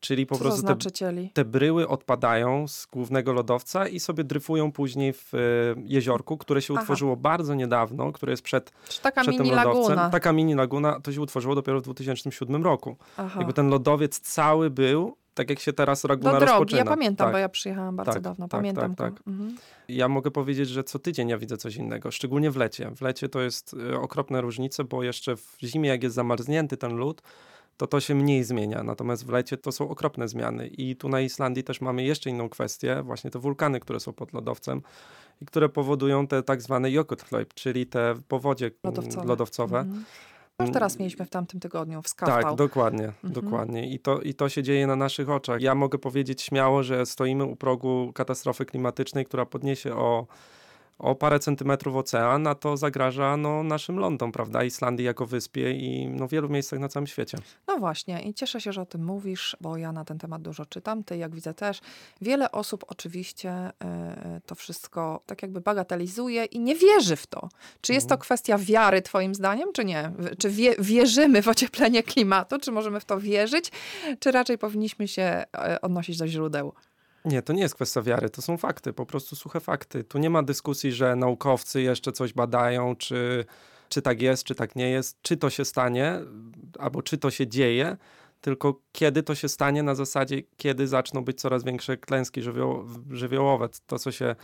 czyli 0.00 0.26
po 0.26 0.34
Co 0.34 0.40
prostu 0.40 0.60
te, 0.62 0.66
znaczy 0.66 0.92
cieli? 0.92 1.30
te 1.34 1.44
bryły 1.44 1.88
odpadają 1.88 2.68
z 2.68 2.86
głównego 2.86 3.32
lodowca 3.32 3.88
i 3.88 4.00
sobie 4.00 4.24
dryfują 4.24 4.72
później 4.72 5.12
w 5.12 5.34
e, 5.34 5.38
jeziorku, 5.84 6.36
które 6.38 6.62
się 6.62 6.74
Aha. 6.74 6.82
utworzyło 6.82 7.16
bardzo 7.16 7.54
niedawno, 7.54 8.12
które 8.12 8.32
jest 8.32 8.42
przed, 8.42 8.72
Czy 8.88 9.00
taka 9.00 9.20
przed 9.22 9.36
tym 9.36 9.44
mini 9.44 9.56
lodowcem. 9.56 9.82
laguna? 9.82 10.10
Taka 10.10 10.32
mini 10.32 10.54
laguna, 10.54 11.00
to 11.00 11.12
się 11.12 11.20
utworzyło 11.20 11.54
dopiero 11.54 11.78
w 11.80 11.82
2007 11.82 12.62
roku. 12.64 12.96
Aha. 13.16 13.34
Jakby 13.38 13.52
ten 13.52 13.68
lodowiec 13.68 14.20
cały 14.20 14.70
był, 14.70 15.16
tak 15.38 15.50
jak 15.50 15.58
się 15.60 15.72
teraz 15.72 16.04
laguna 16.04 16.32
Do 16.32 16.38
drogi, 16.38 16.50
rozpoczyna. 16.52 16.78
ja 16.78 16.84
pamiętam, 16.84 17.26
tak. 17.26 17.32
bo 17.34 17.38
ja 17.38 17.48
przyjechałam 17.48 17.96
bardzo 17.96 18.12
Tak, 18.12 18.22
dawno. 18.22 18.48
tak, 18.48 18.58
Pamiętam 18.60 18.94
tak, 18.94 19.14
tak. 19.14 19.22
Mhm. 19.28 19.56
Ja 19.88 20.08
mogę 20.08 20.30
powiedzieć, 20.30 20.68
że 20.68 20.84
co 20.84 20.98
tydzień 20.98 21.28
ja 21.28 21.38
widzę 21.38 21.56
coś 21.56 21.76
innego, 21.76 22.10
szczególnie 22.10 22.50
w 22.50 22.56
lecie. 22.56 22.90
W 22.96 23.00
lecie 23.02 23.28
to 23.28 23.40
jest 23.40 23.74
y, 23.74 23.96
okropne 24.00 24.40
różnice, 24.40 24.84
bo 24.84 25.02
jeszcze 25.02 25.36
w 25.36 25.56
zimie, 25.62 25.88
jak 25.88 26.02
jest 26.02 26.14
zamarznięty 26.14 26.76
ten 26.76 26.96
lód, 26.96 27.22
to 27.76 27.86
to 27.86 28.00
się 28.00 28.14
mniej 28.14 28.44
zmienia. 28.44 28.82
Natomiast 28.82 29.26
w 29.26 29.28
lecie 29.30 29.56
to 29.56 29.72
są 29.72 29.88
okropne 29.88 30.28
zmiany. 30.28 30.66
I 30.68 30.96
tu 30.96 31.08
na 31.08 31.20
Islandii 31.20 31.64
też 31.64 31.80
mamy 31.80 32.04
jeszcze 32.04 32.30
inną 32.30 32.48
kwestię, 32.48 33.02
właśnie 33.02 33.30
te 33.30 33.38
wulkany, 33.38 33.80
które 33.80 34.00
są 34.00 34.12
pod 34.12 34.32
lodowcem 34.32 34.82
i 35.42 35.46
które 35.46 35.68
powodują 35.68 36.26
te 36.26 36.42
tak 36.42 36.62
zwane 36.62 36.90
Jökulhlaup, 36.90 37.54
czyli 37.54 37.86
te 37.86 38.14
powodzie 38.28 38.66
mm, 38.66 38.76
Lodowcowe. 38.84 39.26
lodowcowe. 39.28 39.78
Mhm. 39.78 40.04
Już 40.62 40.70
teraz 40.72 40.98
mieliśmy 40.98 41.24
w 41.24 41.30
tamtym 41.30 41.60
tygodniu 41.60 42.02
w 42.02 42.08
Skafpał. 42.08 42.42
Tak, 42.42 42.54
dokładnie, 42.54 43.04
Mhm. 43.04 43.32
dokładnie. 43.32 43.90
I 43.90 43.98
to, 43.98 44.20
I 44.20 44.34
to 44.34 44.48
się 44.48 44.62
dzieje 44.62 44.86
na 44.86 44.96
naszych 44.96 45.30
oczach. 45.30 45.60
Ja 45.60 45.74
mogę 45.74 45.98
powiedzieć 45.98 46.42
śmiało, 46.42 46.82
że 46.82 47.06
stoimy 47.06 47.44
u 47.44 47.56
progu 47.56 48.12
katastrofy 48.14 48.64
klimatycznej, 48.66 49.24
która 49.24 49.46
podniesie 49.46 49.94
o, 49.96 50.26
o 50.98 51.14
parę 51.14 51.38
centymetrów 51.38 51.96
ocean, 51.96 52.46
a 52.46 52.54
to 52.54 52.76
zagraża 52.76 53.36
no, 53.36 53.62
naszym 53.62 53.98
lądom, 53.98 54.32
prawda? 54.32 54.64
Islandii 54.64 55.06
jako 55.06 55.26
wyspie 55.26 55.70
i 55.72 56.08
no, 56.08 56.28
wielu 56.28 56.48
miejscach 56.48 56.78
na 56.78 56.88
całym 56.88 57.06
świecie. 57.06 57.38
No 57.68 57.76
właśnie 57.78 58.22
i 58.22 58.34
cieszę 58.34 58.60
się, 58.60 58.72
że 58.72 58.82
o 58.82 58.86
tym 58.86 59.04
mówisz, 59.04 59.56
bo 59.60 59.76
ja 59.76 59.92
na 59.92 60.04
ten 60.04 60.18
temat 60.18 60.42
dużo 60.42 60.66
czytam, 60.66 61.04
ty 61.04 61.16
jak 61.16 61.34
widzę 61.34 61.54
też. 61.54 61.80
Wiele 62.20 62.52
osób 62.52 62.84
oczywiście 62.88 63.68
y, 64.36 64.40
to 64.46 64.54
wszystko 64.54 65.22
tak 65.26 65.42
jakby 65.42 65.60
bagatelizuje 65.60 66.44
i 66.44 66.60
nie 66.60 66.74
wierzy 66.74 67.16
w 67.16 67.26
to. 67.26 67.48
Czy 67.80 67.92
jest 67.92 68.08
to 68.08 68.14
Mhm. 68.14 68.20
kwestia 68.24 68.58
wiary 68.58 69.02
twoim 69.02 69.34
zdaniem, 69.34 69.72
czy 69.72 69.84
nie? 69.84 70.12
Czy 70.38 70.50
wie, 70.50 70.74
wierzymy 70.78 71.42
w 71.42 71.48
ocieplenie 71.48 72.02
klimatu, 72.02 72.58
czy 72.58 72.72
możemy 72.72 73.00
w 73.00 73.04
to 73.04 73.20
wierzyć, 73.20 73.72
czy 74.20 74.30
raczej 74.32 74.58
powinniśmy 74.58 75.08
się 75.08 75.44
y, 75.74 75.80
odnosić 75.80 76.18
do 76.18 76.26
źródeł? 76.28 76.72
Nie, 77.24 77.42
to 77.42 77.52
nie 77.52 77.62
jest 77.62 77.74
kwestia 77.74 78.02
wiary, 78.02 78.30
to 78.30 78.42
są 78.42 78.56
fakty, 78.56 78.92
po 78.92 79.06
prostu 79.06 79.36
suche 79.36 79.60
fakty. 79.60 80.04
Tu 80.04 80.18
nie 80.18 80.30
ma 80.30 80.42
dyskusji, 80.42 80.92
że 80.92 81.16
naukowcy 81.16 81.82
jeszcze 81.82 82.12
coś 82.12 82.32
badają, 82.32 82.96
czy, 82.96 83.44
czy 83.88 84.02
tak 84.02 84.22
jest, 84.22 84.44
czy 84.44 84.54
tak 84.54 84.76
nie 84.76 84.90
jest, 84.90 85.22
czy 85.22 85.36
to 85.36 85.50
się 85.50 85.64
stanie, 85.64 86.20
albo 86.78 87.02
czy 87.02 87.18
to 87.18 87.30
się 87.30 87.46
dzieje, 87.46 87.96
tylko 88.40 88.80
kiedy 88.92 89.22
to 89.22 89.34
się 89.34 89.48
stanie 89.48 89.82
na 89.82 89.94
zasadzie, 89.94 90.42
kiedy 90.56 90.86
zaczną 90.86 91.24
być 91.24 91.40
coraz 91.40 91.64
większe 91.64 91.96
klęski 91.96 92.42
żywioł, 92.42 92.84
żywiołowe. 93.10 93.68
To, 93.86 93.98
co 93.98 94.12
się 94.12 94.36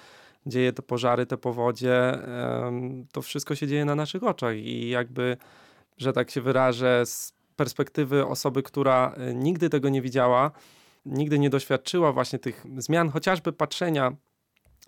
dzieje, 0.46 0.72
te 0.72 0.82
pożary, 0.82 1.26
te 1.26 1.36
powodzie, 1.36 2.18
to 3.12 3.22
wszystko 3.22 3.54
się 3.54 3.66
dzieje 3.66 3.84
na 3.84 3.94
naszych 3.94 4.22
oczach 4.22 4.56
i 4.56 4.88
jakby, 4.88 5.36
że 5.98 6.12
tak 6.12 6.30
się 6.30 6.40
wyrażę, 6.40 7.06
z 7.06 7.32
perspektywy 7.56 8.26
osoby, 8.26 8.62
która 8.62 9.14
y, 9.30 9.34
nigdy 9.34 9.70
tego 9.70 9.88
nie 9.88 10.02
widziała, 10.02 10.50
nigdy 11.06 11.38
nie 11.38 11.50
doświadczyła 11.50 12.12
właśnie 12.12 12.38
tych 12.38 12.64
zmian, 12.76 13.10
chociażby 13.10 13.52
patrzenia 13.52 14.12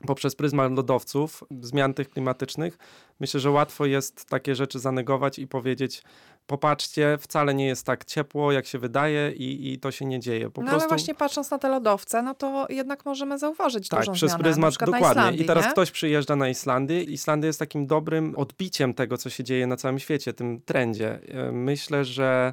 poprzez 0.07 0.37
pryzmat 0.37 0.73
lodowców, 0.73 1.45
zmian 1.61 1.95
tych 1.95 2.09
klimatycznych, 2.09 2.79
myślę, 3.21 3.41
że 3.41 3.51
łatwo 3.51 3.87
jest 3.87 4.27
takie 4.27 4.55
rzeczy 4.55 4.79
zanegować 4.79 5.39
i 5.39 5.47
powiedzieć, 5.47 6.03
popatrzcie, 6.47 7.19
wcale 7.21 7.55
nie 7.55 7.67
jest 7.67 7.87
tak 7.87 8.05
ciepło, 8.05 8.53
jak 8.53 8.67
się 8.67 8.79
wydaje 8.79 9.33
i, 9.33 9.73
i 9.73 9.79
to 9.79 9.91
się 9.91 10.05
nie 10.05 10.21
dzieje. 10.21 10.51
Po 10.51 10.61
no 10.61 10.67
prostu 10.67 10.81
ale 10.81 10.89
właśnie 10.89 11.15
patrząc 11.15 11.51
na 11.51 11.59
te 11.59 11.69
lodowce, 11.69 12.23
no 12.23 12.35
to 12.35 12.67
jednak 12.71 13.05
możemy 13.05 13.39
zauważyć 13.39 13.89
tak, 13.89 14.01
dużą 14.01 14.13
przez 14.13 14.31
zmianę. 14.31 14.45
pryzmat 14.45 14.75
dokładnie. 14.75 15.09
Islandii, 15.09 15.43
I 15.43 15.47
teraz 15.47 15.65
nie? 15.65 15.73
ktoś 15.73 15.91
przyjeżdża 15.91 16.37
na 16.37 16.49
Islandię. 16.49 17.03
Islandia 17.03 17.47
jest 17.47 17.59
takim 17.59 17.87
dobrym 17.87 18.35
odbiciem 18.37 18.95
tego, 18.95 19.17
co 19.17 19.31
się 19.31 19.45
dzieje 19.45 19.67
na 19.67 19.77
całym 19.77 19.99
świecie, 19.99 20.33
tym 20.33 20.61
trendzie. 20.61 21.21
E, 21.29 21.53
Myślę, 21.53 22.05
że 22.05 22.53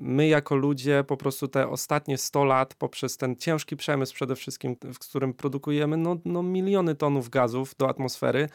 my 0.00 0.26
jako 0.26 0.56
ludzie 0.56 1.04
po 1.06 1.16
prostu 1.16 1.48
te 1.48 1.68
ostatnie 1.68 2.18
100 2.18 2.44
lat 2.44 2.74
poprzez 2.74 3.16
ten 3.16 3.36
ciężki 3.36 3.76
przemysł 3.76 4.14
przede 4.14 4.36
wszystkim, 4.36 4.76
w 4.94 4.98
którym 4.98 5.34
produkujemy 5.34 5.96
no, 5.96 6.16
no 6.24 6.42
miliony 6.42 6.94
tonów 6.94 7.28
gazów 7.28 7.74
do 7.78 7.88
atmosfery, 7.88 8.48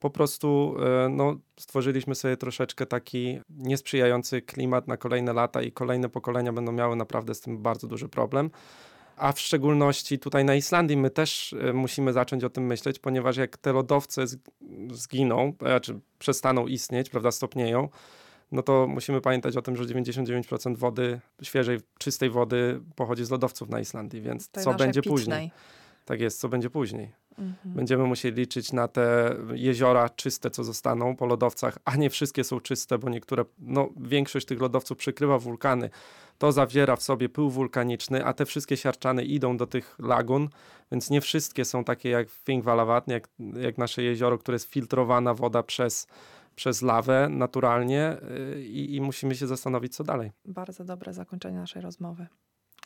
po 0.00 0.10
prostu 0.10 0.76
e, 1.04 1.08
no, 1.08 1.36
stworzyliśmy 1.60 2.14
sobie 2.14 2.36
troszeczkę 2.36 2.86
taki 2.86 3.40
niesprzyjający 3.48 4.42
klimat 4.42 4.88
na 4.88 4.96
kolejne 4.96 5.32
lata 5.32 5.62
i 5.62 5.72
kolejne 5.72 6.08
pokolenia 6.08 6.52
będą 6.52 6.72
miały 6.72 6.96
naprawdę 6.96 7.34
z 7.34 7.40
tym 7.40 7.62
bardzo 7.62 7.86
duży 7.86 8.08
problem. 8.08 8.50
A 9.16 9.32
w 9.32 9.40
szczególności 9.40 10.18
tutaj 10.18 10.44
na 10.44 10.54
Islandii 10.54 10.96
my 10.96 11.10
też 11.10 11.52
e, 11.52 11.72
musimy 11.72 12.12
zacząć 12.12 12.44
o 12.44 12.50
tym 12.50 12.66
myśleć, 12.66 12.98
ponieważ 12.98 13.36
jak 13.36 13.56
te 13.56 13.72
lodowce 13.72 14.24
zginą, 14.92 15.52
znaczy 15.60 16.00
przestaną 16.18 16.66
istnieć, 16.66 17.10
prawda, 17.10 17.30
stopnieją, 17.30 17.88
no 18.52 18.62
to 18.62 18.86
musimy 18.86 19.20
pamiętać 19.20 19.56
o 19.56 19.62
tym, 19.62 19.76
że 19.76 19.84
99% 19.84 20.76
wody, 20.76 21.20
świeżej, 21.42 21.78
czystej 21.98 22.30
wody 22.30 22.80
pochodzi 22.96 23.24
z 23.24 23.30
lodowców 23.30 23.68
na 23.68 23.80
Islandii, 23.80 24.20
więc 24.20 24.48
Tej 24.48 24.64
co 24.64 24.74
będzie 24.74 25.00
pitnej. 25.00 25.16
później? 25.16 25.50
Tak 26.04 26.20
jest, 26.20 26.40
co 26.40 26.48
będzie 26.48 26.70
później? 26.70 27.12
Mhm. 27.38 27.74
Będziemy 27.74 28.04
musieli 28.04 28.36
liczyć 28.36 28.72
na 28.72 28.88
te 28.88 29.36
jeziora 29.54 30.08
czyste, 30.08 30.50
co 30.50 30.64
zostaną 30.64 31.16
po 31.16 31.26
lodowcach, 31.26 31.78
a 31.84 31.96
nie 31.96 32.10
wszystkie 32.10 32.44
są 32.44 32.60
czyste, 32.60 32.98
bo 32.98 33.10
niektóre, 33.10 33.44
no 33.58 33.88
większość 33.96 34.46
tych 34.46 34.60
lodowców 34.60 34.98
przykrywa 34.98 35.38
wulkany. 35.38 35.90
To 36.38 36.52
zawiera 36.52 36.96
w 36.96 37.02
sobie 37.02 37.28
pył 37.28 37.50
wulkaniczny, 37.50 38.24
a 38.24 38.32
te 38.32 38.46
wszystkie 38.46 38.76
siarczany 38.76 39.24
idą 39.24 39.56
do 39.56 39.66
tych 39.66 39.96
lagun, 39.98 40.48
więc 40.92 41.10
nie 41.10 41.20
wszystkie 41.20 41.64
są 41.64 41.84
takie 41.84 42.10
jak 42.10 42.28
w 42.28 42.44
Thingvallavatn, 42.44 43.10
jak, 43.10 43.28
jak 43.60 43.78
nasze 43.78 44.02
jezioro, 44.02 44.38
które 44.38 44.54
jest 44.54 44.66
filtrowana 44.66 45.34
woda 45.34 45.62
przez, 45.62 46.06
przez 46.56 46.82
lawę 46.82 47.28
naturalnie 47.30 48.16
yy, 48.54 48.62
i, 48.62 48.94
i 48.96 49.00
musimy 49.00 49.34
się 49.34 49.46
zastanowić, 49.46 49.96
co 49.96 50.04
dalej. 50.04 50.32
Bardzo 50.44 50.84
dobre 50.84 51.12
zakończenie 51.12 51.58
naszej 51.58 51.82
rozmowy. 51.82 52.26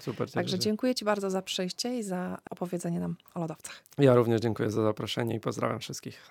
Super. 0.01 0.31
Także 0.31 0.59
dziękuję 0.59 0.95
Ci 0.95 1.05
bardzo 1.05 1.31
za 1.31 1.43
przyjście 1.43 1.99
i 1.99 2.03
za 2.03 2.39
opowiedzenie 2.51 3.01
nam 3.01 3.17
o 3.35 3.41
lodowcach. 3.41 3.83
Ja 3.99 4.15
również 4.15 4.41
dziękuję 4.41 4.71
za 4.71 4.83
zaproszenie 4.83 5.35
i 5.35 5.41
pozdrawiam 5.41 5.81
wszystkich. 5.81 6.31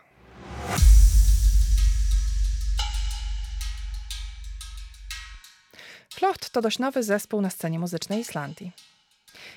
Flocht 6.14 6.50
to 6.50 6.62
dość 6.62 6.80
nowy 6.80 7.04
zespół 7.04 7.42
na 7.42 7.50
scenie 7.50 7.80
muzycznej 7.80 8.20
Islandii. 8.20 8.72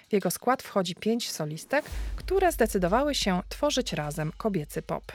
W 0.08 0.12
jego 0.12 0.30
skład 0.30 0.62
wchodzi 0.62 0.94
pięć 0.94 1.30
solistek, 1.30 1.84
które 2.16 2.52
zdecydowały 2.52 3.14
się 3.14 3.40
tworzyć 3.48 3.92
razem 3.92 4.32
kobiecy 4.36 4.82
pop. 4.82 5.12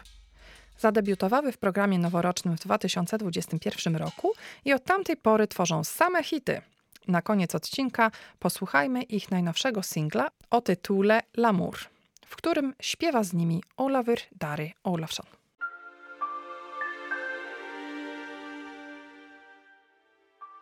Zadebiutowały 0.81 1.51
w 1.51 1.57
programie 1.57 1.99
noworocznym 1.99 2.57
w 2.57 2.59
2021 2.59 3.95
roku 3.95 4.33
i 4.65 4.73
od 4.73 4.83
tamtej 4.83 5.17
pory 5.17 5.47
tworzą 5.47 5.83
same 5.83 6.23
hity. 6.23 6.61
Na 7.07 7.21
koniec 7.21 7.55
odcinka 7.55 8.11
posłuchajmy 8.39 9.03
ich 9.03 9.31
najnowszego 9.31 9.83
singla 9.83 10.27
o 10.49 10.61
tytule 10.61 11.21
L'amour, 11.37 11.75
w 12.25 12.35
którym 12.35 12.73
śpiewa 12.81 13.23
z 13.23 13.33
nimi 13.33 13.63
Olafur 13.77 14.17
Dary 14.31 14.71
Olafsson. 14.83 15.25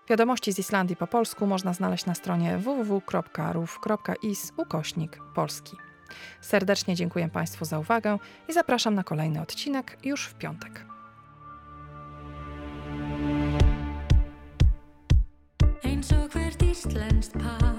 Wiadomości 0.10 0.54
z 0.54 0.60
Islandii 0.60 0.96
po 0.96 1.08
polsku 1.08 1.48
można 1.48 1.74
znaleźć 1.74 2.06
na 2.06 2.16
stronie 2.16 2.58
www.ruf.is 2.58 4.54
ukośnik 4.58 5.18
polski. 5.36 5.89
Serdecznie 6.42 6.96
dziękuję 6.96 7.30
Państwu 7.30 7.66
za 7.66 7.80
uwagę 7.80 8.18
i 8.48 8.54
zapraszam 8.54 8.96
na 8.96 9.04
kolejny 9.04 9.42
odcinek 9.42 9.98
już 10.04 10.26
w 10.26 10.34
piątek. 10.34 10.86
Eins 15.84 16.14
og 16.14 16.32
hvert 16.32 16.64
íslenskt 16.64 17.34
par 17.34 17.70